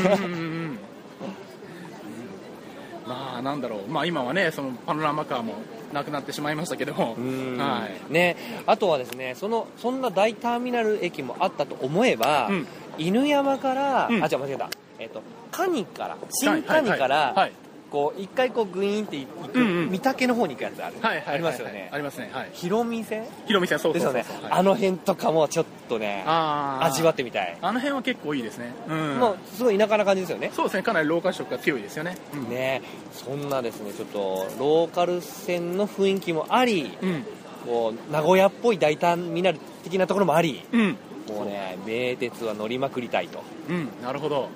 [3.06, 5.54] まあなんだろう、まあ、今はねそのパノラマカーも
[5.92, 7.16] なくなってしまいましたけども、
[7.58, 8.12] はい。
[8.12, 12.66] ね、あとはですねそのそんな大ターミナル駅もあったと思えば、うん、
[12.98, 17.52] 犬山から、うん、あ違う間違えた、えーと、カニから新カニから、はいはいはい
[17.90, 21.88] こう一回こうグイーンって行く、うんうん、御嶽の方に行くやつある、はいはいありますよね。
[21.92, 22.30] ありますね。
[22.32, 22.50] はい。
[22.52, 23.24] 広見線？
[23.46, 27.56] 広見線そうですよね、はい、あの辺とかもちょっとね味わってみたい。
[27.62, 30.50] あの辺は結構いいですね、うん、もうすごい田舎な感じですよね。
[30.54, 30.82] そうですね。
[30.82, 32.82] かなりローカル色が強いですよね、うん、ね。
[33.12, 37.24] そんなですねちょっとローカル線の雰囲気もあり、うん、
[37.64, 40.96] こう名古屋っぽい大胆ミナル的なところもあり、うん、
[41.28, 43.42] もうね名鉄は乗りまくりたいと。
[43.68, 43.88] うん。
[44.02, 44.48] なるほど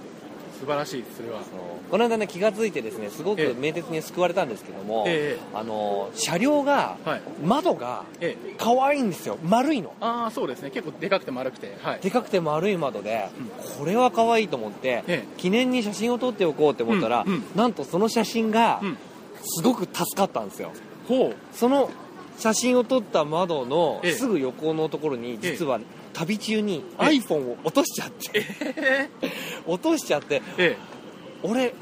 [0.61, 1.41] 素晴らしいそれは。
[1.91, 8.05] この間ね気が付いてですねすごく名鉄に救われたんですけども、ええ、あの車両が、はい、窓が
[8.59, 9.39] 可愛いんですよ。
[9.43, 9.95] 丸いの。
[10.01, 10.71] ああそうですね。
[10.71, 13.47] 結構でかくて丸くて、はい、でかくて丸い窓で、うん、
[13.79, 18.83] これは可愛いと思って、え、記念に写真を撮っておこうって思ったら、うんうん、なんとその写真が
[19.43, 20.73] すごく助かったんですよ、
[21.09, 21.37] ほう。
[21.57, 21.91] その
[22.39, 25.79] 写真を撮った窓のすぐ横のところに実は
[26.13, 28.45] 旅中に iPhone を落としちゃって、
[29.67, 30.43] 落としちゃって、
[31.43, 31.73] 俺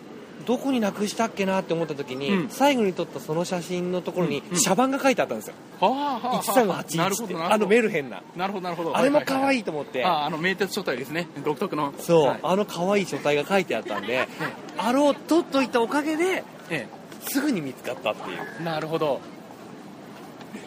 [0.46, 5.90] どこになくしたっけなって思った時に、うん、最後に撮ったその写真のところに、茶番が書いてあったんですよ、はあ
[6.26, 7.34] はあ、1381って。
[7.36, 8.22] あのメルヘンな。
[8.36, 8.96] なるほどなるほど。
[8.96, 11.28] あれも可愛いと思って、ああの名鉄書体ですね。
[11.44, 11.92] 独特の。
[11.98, 14.28] そう、はい、あの可愛い書体が書いてあったんで、
[14.76, 16.88] あれを撮っといたおかげで、ええ、
[17.28, 18.62] すぐに見つかったっていう。
[18.62, 19.20] なるほど。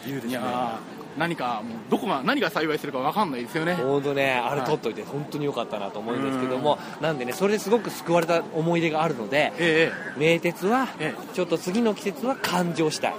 [0.06, 0.40] いいですね
[1.18, 3.76] 何かもうどこが何が幸いするか分かんないですよね。
[3.76, 10.88] 本当ねあれ取っといて本当に良かったなと思うんですけども、なんでねそれですごく救われた思い出があるので、ええ、名鉄は
[11.34, 13.14] ちょっと次の季節は勘定したい、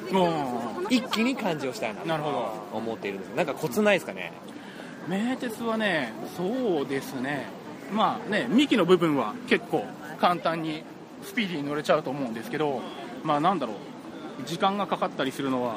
[0.90, 2.78] 一気に勘定したいななるほど。
[2.78, 4.32] 思っているんですなんかコツないですかね？
[5.08, 7.46] 名鉄はねそうですね。
[7.92, 9.84] まあね幹の部分は結構
[10.18, 10.82] 簡単に
[11.22, 12.80] スピーディーに乗れちゃうと思うんですけど
[13.22, 13.76] まあなんだろう。
[14.46, 15.76] 時間がかかったりするのは、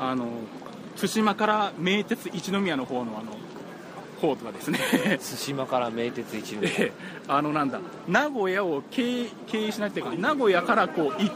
[0.00, 0.26] うん、あの
[0.96, 3.32] 対馬から名鉄一宮の方のあの
[4.20, 4.78] 方とかですね。
[5.18, 6.70] 対馬から名鉄一宮。
[7.28, 7.80] あのなんだ。
[8.08, 11.30] 名古屋を経経営しないっていうか名古屋からこうい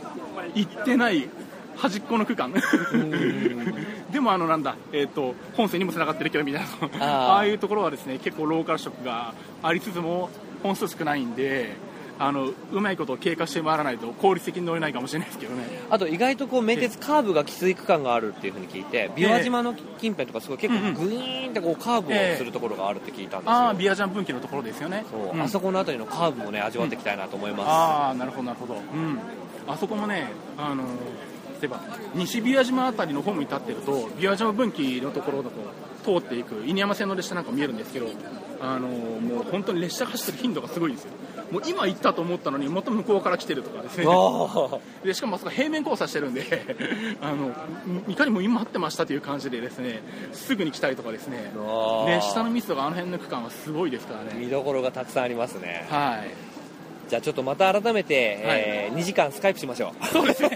[0.55, 1.29] 行ってない
[1.77, 2.53] 端っこの区間。
[4.11, 6.63] でもあのなんだ、えーと、本線にもつながってるけどみたい
[6.99, 7.05] な。
[7.05, 10.31] ああいうところはですね結構ローカル色がありつつも
[10.63, 11.75] 本数少ないんで
[12.19, 15.65] あのうまいことを経過して回らないと効率的に乗れないかもしれないですけどね。
[15.91, 25.05] あと意外とこう名鉄カーブがきつい区間があるっていうふうに聞いて琵琶島の近辺とかすごい結構グイーンってこうカーブをするところがあるって聞いたんですよ、ああビアジャン分岐のところですよね。
[25.11, 29.19] そう、うん、あそこの辺りのカーブもね味わっていきたいなと思います、うん、ああなるほどなるほど、うん、
[29.67, 30.85] あそこもねあの
[31.61, 31.81] 例えば
[32.15, 38.09] 西琵琶島辺りの方に立ってると琵琶島分岐のところだと通っていく犬山線の列車なんか見えるんですけど
[38.61, 41.13] あのもう本当に列車走ってる頻度がすごいんですよ
[41.51, 44.07] もう今行ったと思ったのにまた向こうから来てるとかですね。
[45.05, 46.43] でしかもそこ平面交差してるんで
[47.21, 47.53] あの
[48.09, 50.01] いかにも今待ってましたという感じでですね
[50.33, 51.53] すぐに来たりとかですね。
[52.07, 54.39] 列車の密度があの辺の区間はすごいですからね。
[54.39, 55.87] 見どころがたくさんありますね。
[55.89, 56.57] はい。
[57.09, 60.07] じゃあちょっとまた改めて、はい、えー、2時間スカイプしましょう。
[60.07, 60.51] そうですね。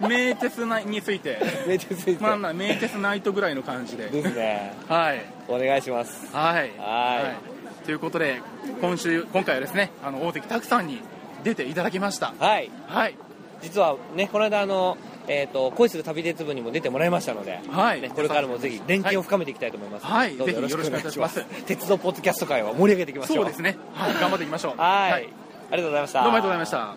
[0.00, 1.38] 名鉄について。
[1.66, 4.06] 名鉄について、まあ、名鉄ナイトぐらいの感じで。
[4.06, 4.72] ですね。
[4.88, 5.24] はい。
[5.48, 6.34] お願いします。
[6.34, 6.70] はい。
[6.78, 7.34] は
[7.82, 7.84] い。
[7.84, 8.40] ということで
[8.80, 11.00] 今週今回はですねあの大関拓さんに
[11.44, 12.34] 出ていただきました。
[12.38, 13.16] はい、はい、
[13.62, 14.96] 実はねこの間あの
[15.30, 18.00] えーと、恋する旅鉄部にも出てもらいましたので、はい。
[18.00, 21.44] ね、これからもぜひ連携を深めていきたいと思います、はい、ぜひよろしくお願いします。
[21.66, 23.36] 鉄道ポッドキャスト界を盛り上げていきましょう。
[23.36, 24.76] そうですね、はい、頑張っていきましょう。
[24.78, 25.26] はい、あり
[25.70, 26.22] がとうございました。
[26.22, 26.96] どうもありがとうございました。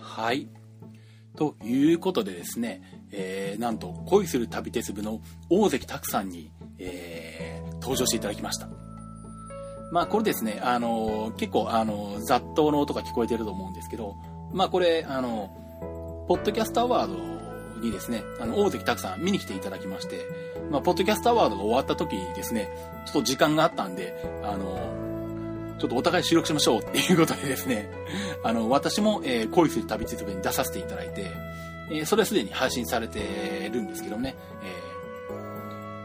[0.00, 0.48] はい。
[1.36, 5.20] ということでですね、えー、なんと恋する旅鉄部の
[5.50, 8.68] 大関拓さんに、えー、登場していただきました。
[9.90, 14.14] まあこれですね、あの結構あの雑踏の音が聞こえてると思うんですけど、
[14.52, 15.50] まあこれ、あの、
[16.28, 20.26] ポッドキャストアワードにですね、あの、大関拓さん見に来ていただきまして、
[20.70, 22.70] まあ、ポッドキャストアワードが終わった時にですね、
[23.06, 27.90] ちょっと時間があったんで、あの、ちょっとお互い収録しましょうっていうことでですね、
[28.44, 31.30] あの、私も、えー、恋する旅鉄部に出させていただいて、
[31.90, 34.91] えー、それはすでに配信されてるんですけどね、えー、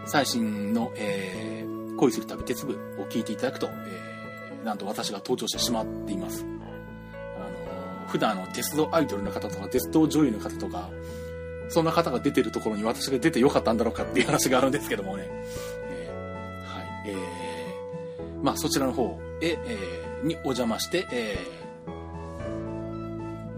[0.07, 6.45] 最新の、えー、恋する旅鉄部を聞いていただくと、えー、なんと私が登場してしまっています。
[7.13, 10.89] あの、普段の鉄道アイドルの方とか、鉄道女優の方とか、
[11.69, 15.27] そんな方が出てるところに私が出てよかったんだろうかっていう話があるんですけどもね。
[15.89, 16.85] えー、はい。
[17.07, 21.37] えー、まあそちらの方へ、えー、にお邪魔して、え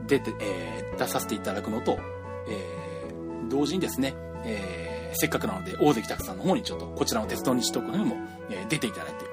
[0.03, 1.99] ー、出て、えー、出させていただくのと、
[2.47, 8.15] えー、同時にですね、えー、せっかくなので大関拓さんの方にちょっとこちらの鉄道ニッチとーくにも、
[8.49, 9.25] えー、出ていただいて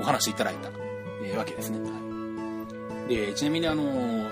[0.00, 0.70] お話しいただいた、
[1.24, 1.78] えー、わけですね。
[1.80, 4.30] はい、でちなみにあの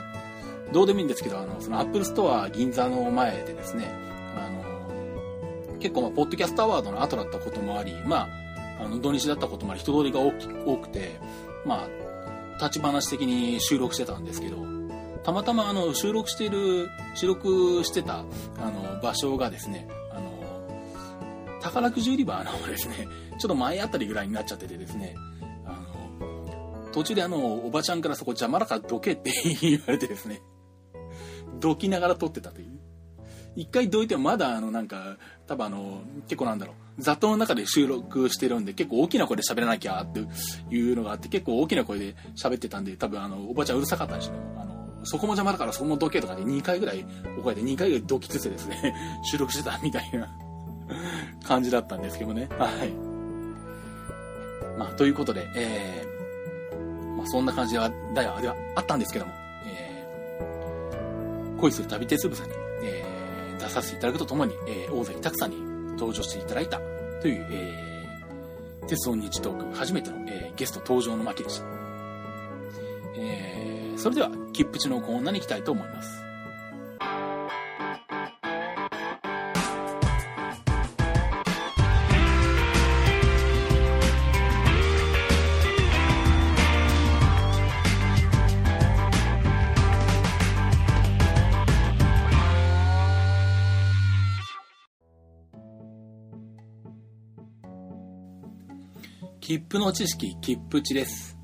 [0.72, 3.92] どうでもいいんですけどあのそのアップルストア銀座の前でですね
[4.36, 8.28] あの結構まあポッドキャストアワードの後だったこともありま
[8.78, 10.32] ああの土日だったこともあり人通りが多
[10.76, 11.18] くて
[11.64, 14.56] まあ、立ち話的に収録してたんですけど、
[15.22, 18.24] たまたまあの収録している、収録してたあ
[18.70, 19.88] の場所がですね、
[21.60, 23.08] 宝くじ売り場のですね、
[23.38, 25.14] ちょっと前あたりぐらいになっちゃっててですね、
[25.64, 25.72] あ
[26.22, 30.40] の、途中であの、おばちゃんからそこ邪魔だからどけって言われてですね、
[31.60, 32.80] どきながら撮ってたという。
[33.56, 36.74] 一回どいてもまだあのなんか多分あの結構なんだろう。
[36.98, 40.20] 雑踏の中で収録してるんで結構大きな声で喋らなきゃって
[40.74, 44.40] いうのがあって結構大きな声で喋ってたんで多分あのおばちゃんうるさかったんでしょうね。
[44.56, 47.04] あのそこも邪魔だからそこもどけとかで2回ぐらい
[47.38, 48.94] お声で2回ぐらいどきつつですね。
[49.24, 50.28] 収録してたみたいな。
[51.44, 52.90] 感じだったんですけどねはい
[54.78, 59.32] まあということでえー、まあそんな感じではではあったんですけども
[59.66, 66.80] えー、恋する旅鉄部さんに、えー、出させていただくとともに、えー、大関拓さんに登場していただいた
[67.20, 71.80] という、えー、鉄道日トーク初めての、えー、ゲスト登場の巻でした。
[73.16, 76.29] えー、それでは、切符地のコーナーに行きたいと思います。
[99.50, 101.36] 切符の知識、切符値です。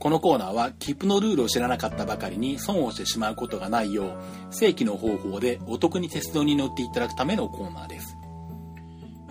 [0.00, 4.16] このコーナーは切符のルールを知らなかったばかりに損をしてしまうことがないよ
[4.50, 8.16] う、正規の方法でお得に鉄道に乗っていただくためのコーナーです。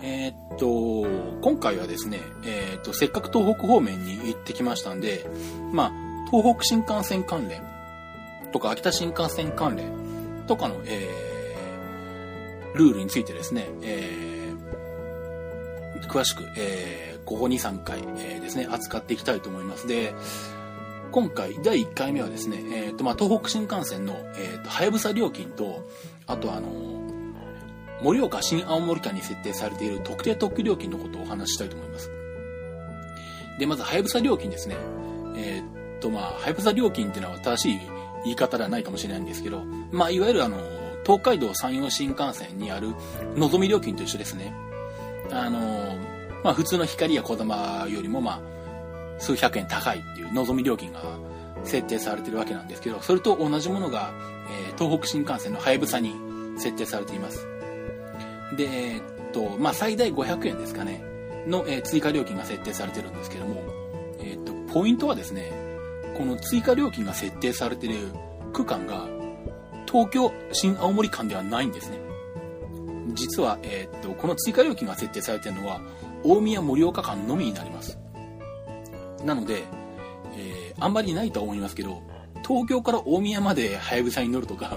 [0.00, 1.06] えー、っと、
[1.42, 5.28] 今回はですね、えー、っと、せっかく東北方面に行ってきましたんで、
[5.74, 7.60] まあ、東北新幹線関連
[8.50, 9.92] とか秋田新幹線関連
[10.46, 19.86] とかの、えー、ルールについてですね、えー、詳しく、えーここ2、3回、えー、ですね、扱っていきたいと思います。
[19.86, 20.14] で、
[21.10, 25.88] 今回、第1回目はですね、えっ、ー、と、まあ、東北新幹線の、えっ、ー、と、はやぶさ料金と、
[26.26, 26.68] あとあの
[28.02, 32.10] 盛岡新青森間に設定されている特定特急料金のことをお話ししたいと思います。
[33.58, 34.76] で、まず、はやぶさ料金ですね。
[35.36, 35.62] え
[35.96, 37.80] っと、まあ、はやぶさ料金っていうのは正しい
[38.24, 40.58] 言い方ではないかもしれないんですけど、まあ、いわゆるあの、
[41.04, 42.94] 東海道山陽新幹線にある
[43.36, 44.52] のぞみ料金と一緒ですね。
[45.30, 46.15] あの、
[46.46, 51.02] まあ、普通の光や小玉よりも、まあ、数百円高いっていう望み料金が
[51.64, 54.12] 設定されてるわけなんですけど、それと同じものが、
[54.68, 56.14] えー、東北新幹線のはやぶさに
[56.56, 57.48] 設定されています。
[58.56, 61.02] で、えー、っと、まあ、最大500円ですかね、
[61.48, 63.64] の、えー、追加料金が設定されてるんですけども、
[64.20, 65.50] えっと、ポイントはですね、
[66.16, 67.94] この追加料金が設定されてる
[68.52, 69.08] 区間が、
[69.90, 71.98] 東京新青森間ではないんですね。
[73.14, 75.80] 実は、えっと、この追加料金が設定されてるのは、
[76.26, 77.98] 大宮盛岡間のみになります。
[79.24, 79.62] なので、
[80.36, 82.02] えー、あんまりないとは思いますけど、
[82.46, 84.76] 東京から大宮まではやぶさに乗るとか、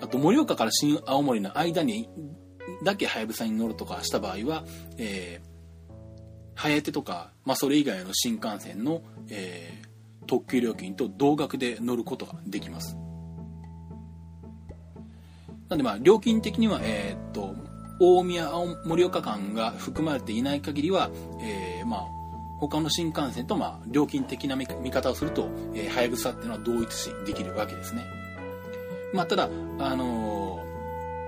[0.00, 2.08] あと盛岡から新青森の間に
[2.84, 4.64] だけはやぶさに乗るとかした場合は、
[4.98, 5.92] えー、
[6.54, 12.96] はやてとか、まあ、それ以外の新幹線の、えー、特急料金と同額で乗ることができます。
[15.68, 17.65] なんでまあ料金的には、えー、っと
[17.98, 18.50] 大宮
[18.84, 22.06] 盛岡間が含まれていない限りは、えー、まあ
[22.58, 28.04] 他の新幹線とまあ料金的な見方をすると、えはやぶさっていうのは同一視できるわけですね。
[29.12, 30.64] まあ、ただ、あの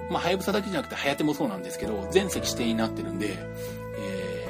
[0.08, 3.38] ー、まあ、はやぶさだけじゃなくて、はやてもそうなんですけど、全席指定になってるんで、
[3.98, 4.48] え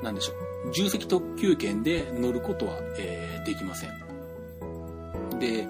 [0.00, 0.72] ー、なんでしょう。
[0.72, 3.90] 重席特急券で乗ることは、えー、できません。
[5.38, 5.66] で、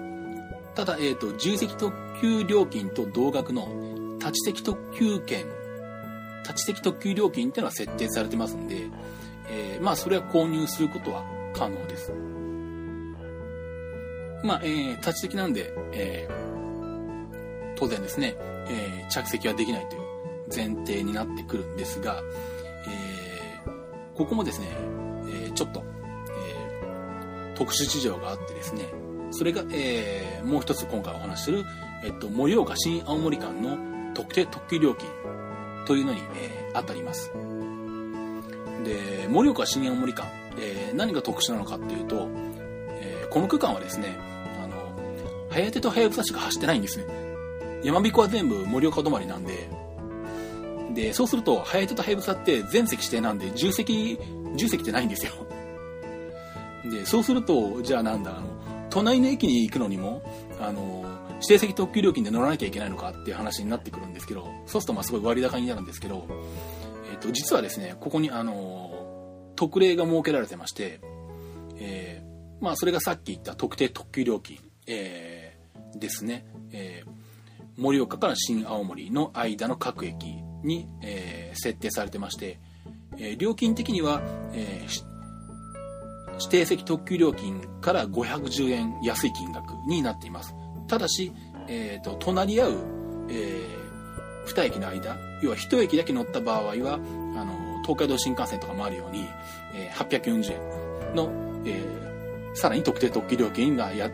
[0.75, 3.67] ただ、えっ、ー、と、重席特急料金と同額の
[4.25, 5.45] 立ち席特急券、
[6.41, 8.87] 立ち席特急料金っていうのは設定されてますんで、
[9.51, 11.23] えー、まあそれは購入することは
[11.53, 12.11] 可能です。
[14.43, 18.35] まあ、えー、立ち席なんで、えー、当然ですね、
[18.67, 20.01] え、着席はできないという
[20.55, 22.19] 前提になってくるんですが、
[22.87, 23.69] え、
[24.15, 24.67] ここもですね、
[25.47, 25.83] え、ちょっと、
[26.29, 28.85] え、特殊事情があってですね、
[29.29, 31.63] それが、え、もう一つ今回お話しする、
[32.03, 35.07] えっと、盛岡新青森間の特定特急料金
[35.85, 37.31] というのに、えー、当たります。
[38.83, 40.25] で、盛岡新青森間、
[40.57, 42.27] えー、何が特殊なのかっていうと、
[42.89, 44.17] えー、この区間はですね、
[44.63, 44.75] あの、
[45.49, 47.05] 早手と早草しか走ってないんですね。
[47.83, 49.69] 山彦は全部盛岡止まりなんで、
[50.95, 54.17] で、そうすると、早手と早草って全席指定なんで、重席、
[54.55, 55.33] 重席ってないんですよ。
[56.89, 58.47] で、そうすると、じゃあなんだ、あの、
[58.89, 60.21] 隣の駅に行くのにも、
[60.59, 61.03] あの、
[61.45, 66.25] 指定席特急料金で乗らなきゃいけないのかっていう話になってくるんですけど、そうするとまあすごい割高になるんですけど、
[67.11, 70.99] えっ、ー、と、実はですね、ここにあの、特例が設けられてまして、
[71.77, 80.25] えー、まあそれがさっき言った特定特急料金、えー、ですね、えー、盛岡から新青森の間の各駅
[80.63, 82.59] に、えー、設定されてまして、
[83.17, 84.21] えー、料金的には、
[84.53, 85.03] えー、
[86.39, 90.53] 指定席特急料金から510円安い金額になっています。
[90.87, 91.31] ただし、
[91.67, 92.71] えーと、隣り合う、
[93.29, 93.75] え
[94.45, 96.97] 2駅の間、要は1駅だけ乗った場合は、あ
[97.43, 99.27] の、東海道新幹線とかもあるように、
[99.73, 101.29] えー、840円の、
[101.65, 104.09] えー、さらに特定特急料金がや、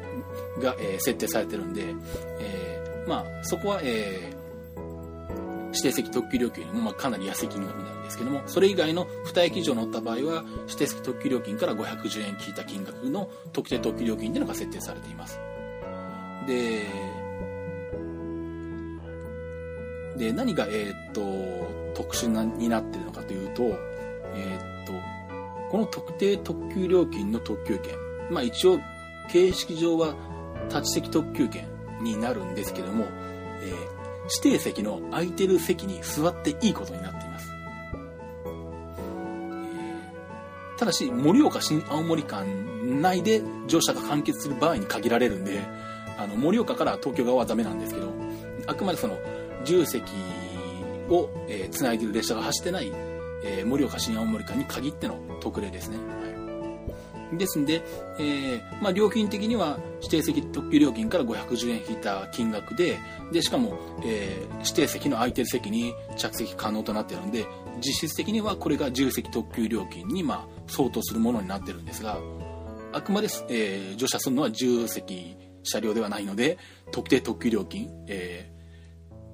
[0.59, 1.93] が、えー、設定されてるんで、
[2.39, 15.39] えー、まあ、そこは、えー、指定席特急料金よりも、まあ、かなり安い金額になるんですけども、それ以外の2駅以上乗った場合は、指定席特急料金から510円引いた金額の特定特急料金っていうのが設定されています。
[16.47, 16.85] で、
[20.17, 21.21] で、何が、えっ、と、
[21.95, 24.93] 特殊なになってるのかというと、えっ、と、
[25.71, 27.95] この特定特急料金の特急券、
[28.29, 28.79] まあ一応、
[29.31, 30.15] 形式上は
[30.69, 31.65] 立ち席特急券
[32.01, 33.05] になるんですけども、
[33.61, 33.73] えー、
[34.43, 37.51] 指定席の空いてる席に座っていいことになっています。
[38.45, 42.45] えー、ただし、盛岡新青森間
[43.01, 45.61] 内で乗車が完結する場合に限られるんで、
[46.17, 48.07] あの、盛岡から東京側はダメなんですけど、
[48.67, 49.17] あくまでその、
[49.63, 50.03] 重席
[51.09, 52.91] を、えー、つないでる列車が走ってない、
[53.43, 55.97] えー、盛岡新青森間に限っての特例ですね。
[55.97, 57.83] はい、ですんで、
[58.19, 62.97] えー、まあ、料金的には指定席特急料金から510円引いた金額で、
[63.31, 67.45] で、しかも、えー、指定席の空いてる席に着席可能となっているので、
[67.79, 72.19] 実質的にはこれが重席特急料金に、まあ、相当するものになってるんですが、
[72.93, 76.57] あくまで、えー、乗車するのは重席車両ではないので、
[76.91, 78.51] 特定特急料金、え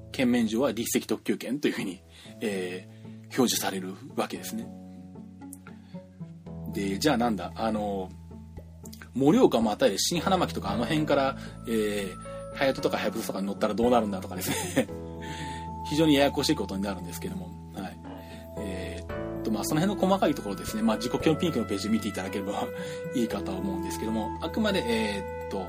[0.07, 2.01] ー、県免上は立席特急券というふうに、
[2.41, 4.67] えー、表示されるわけですね。
[6.73, 8.09] で、じゃあなんだ、あの、
[9.13, 14.88] 盛岡もあたり新花巻とかあの辺から、えー、ハヤトとかハヤブサとかに乗ったらどうなるんだとかですね
[15.89, 17.97] 非常にややこしいことになるんですけども、はい。
[18.59, 22.67] えー、と、まあ、その辺の細かいところですね、まあ、自己キャンピングのページ見ていただければ
[23.15, 25.65] いいかとは思うんですけども、あくまで、えー、っと、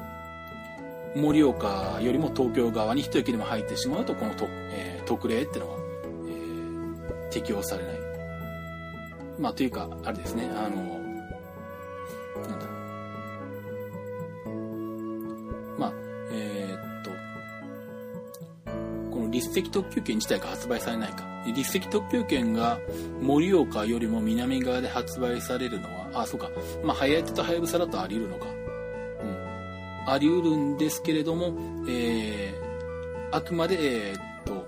[1.15, 5.79] 盛岡よりも東京側に一駅でも入ってしまうとこのと、えー、特例っていうのは、
[6.29, 7.95] えー、適用されない。
[9.39, 10.51] まあというかあれですね。
[10.55, 10.99] あの
[12.49, 12.67] なんだ。
[15.79, 15.93] まあ
[16.33, 17.11] えー、っと
[19.11, 21.25] この立石特急券自体が発売されないか。
[21.47, 22.79] 立石特急券が
[23.23, 26.51] 盛岡よりも南側で発売されるのはあそうか。
[26.85, 28.58] まあ早手とはやぶさだとあり得るのか。
[30.13, 31.55] あり得るんですけれども、
[31.89, 34.67] えー、あくまで、えー、っと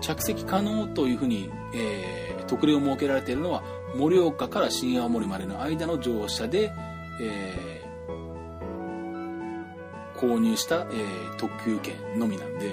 [0.00, 3.62] 着席可能というふうに、えー、特例を設けられているのは
[3.96, 6.72] 盛岡から新青森までの間の乗車で、
[7.20, 12.70] えー、購入した、えー、特急券のみなんで、え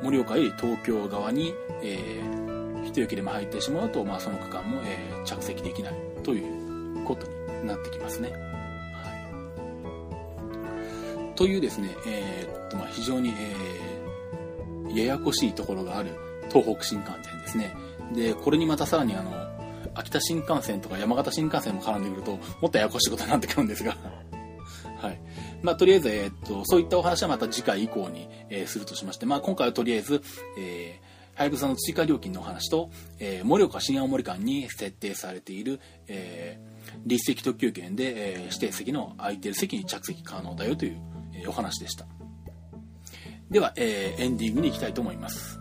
[0.00, 8.47] ー、盛岡より東京側に、えー、一駅でも入ってしまうと、まあ、その区間も、えー、着席できないということになってきますね。
[11.38, 16.16] というですね、えー、っと、まあ、非常に、えー、ややこしいところがある
[16.48, 17.76] 東北新幹線ですね。
[18.12, 19.30] で、これにまたさらにあの、
[19.94, 23.96] 秋田新幹線とか山形新幹線も絡んでくると、もっとややこしいことになってくるんですが
[24.98, 25.20] はい。
[25.62, 30.20] まあ、とりあえず、えー、っと、そういったお話はまた次回以降に、えー、するとしまして、まあ、今回はとりあえず、
[30.58, 35.78] えー、はやぶさの追加料金のお話と、えー、盛岡新青森間に設定されている、
[36.08, 41.00] えー、立席特急券で、えー、指定席の空いてる席に着席可能だよという、
[41.46, 42.06] お話でした。
[43.50, 45.60] では、えー、エンディングに行きたいと思います。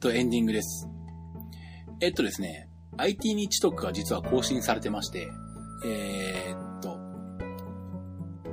[0.00, 0.88] と、エンディングです。
[2.00, 5.28] えっとですね、IT 日特が実は更新されてまして、
[5.84, 6.98] えー、っと、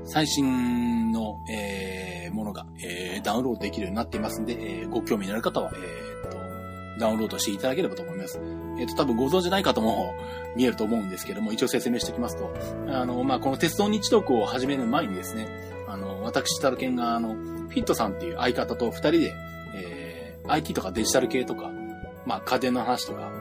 [0.04, 6.38] 最新の、えー、ものが、えー、ダウンロードできるようになっていますんで、えー、ご興味のある方は、えー、っと、
[7.00, 8.42] ダウンロードしていただければと思います。
[8.80, 10.14] えっと、多分ご存知ない方も
[10.58, 12.54] 見えると思うんですけども、一応説明しておきますと、
[12.90, 15.48] あの、まあ、この鉄道日特を始める前にですね、
[15.88, 19.34] あの、私、タルケンが、あの、フィットさんっていう相方と二人で、
[20.48, 21.72] IT とかデジタル系とか、
[22.26, 23.32] まあ家電の話とか、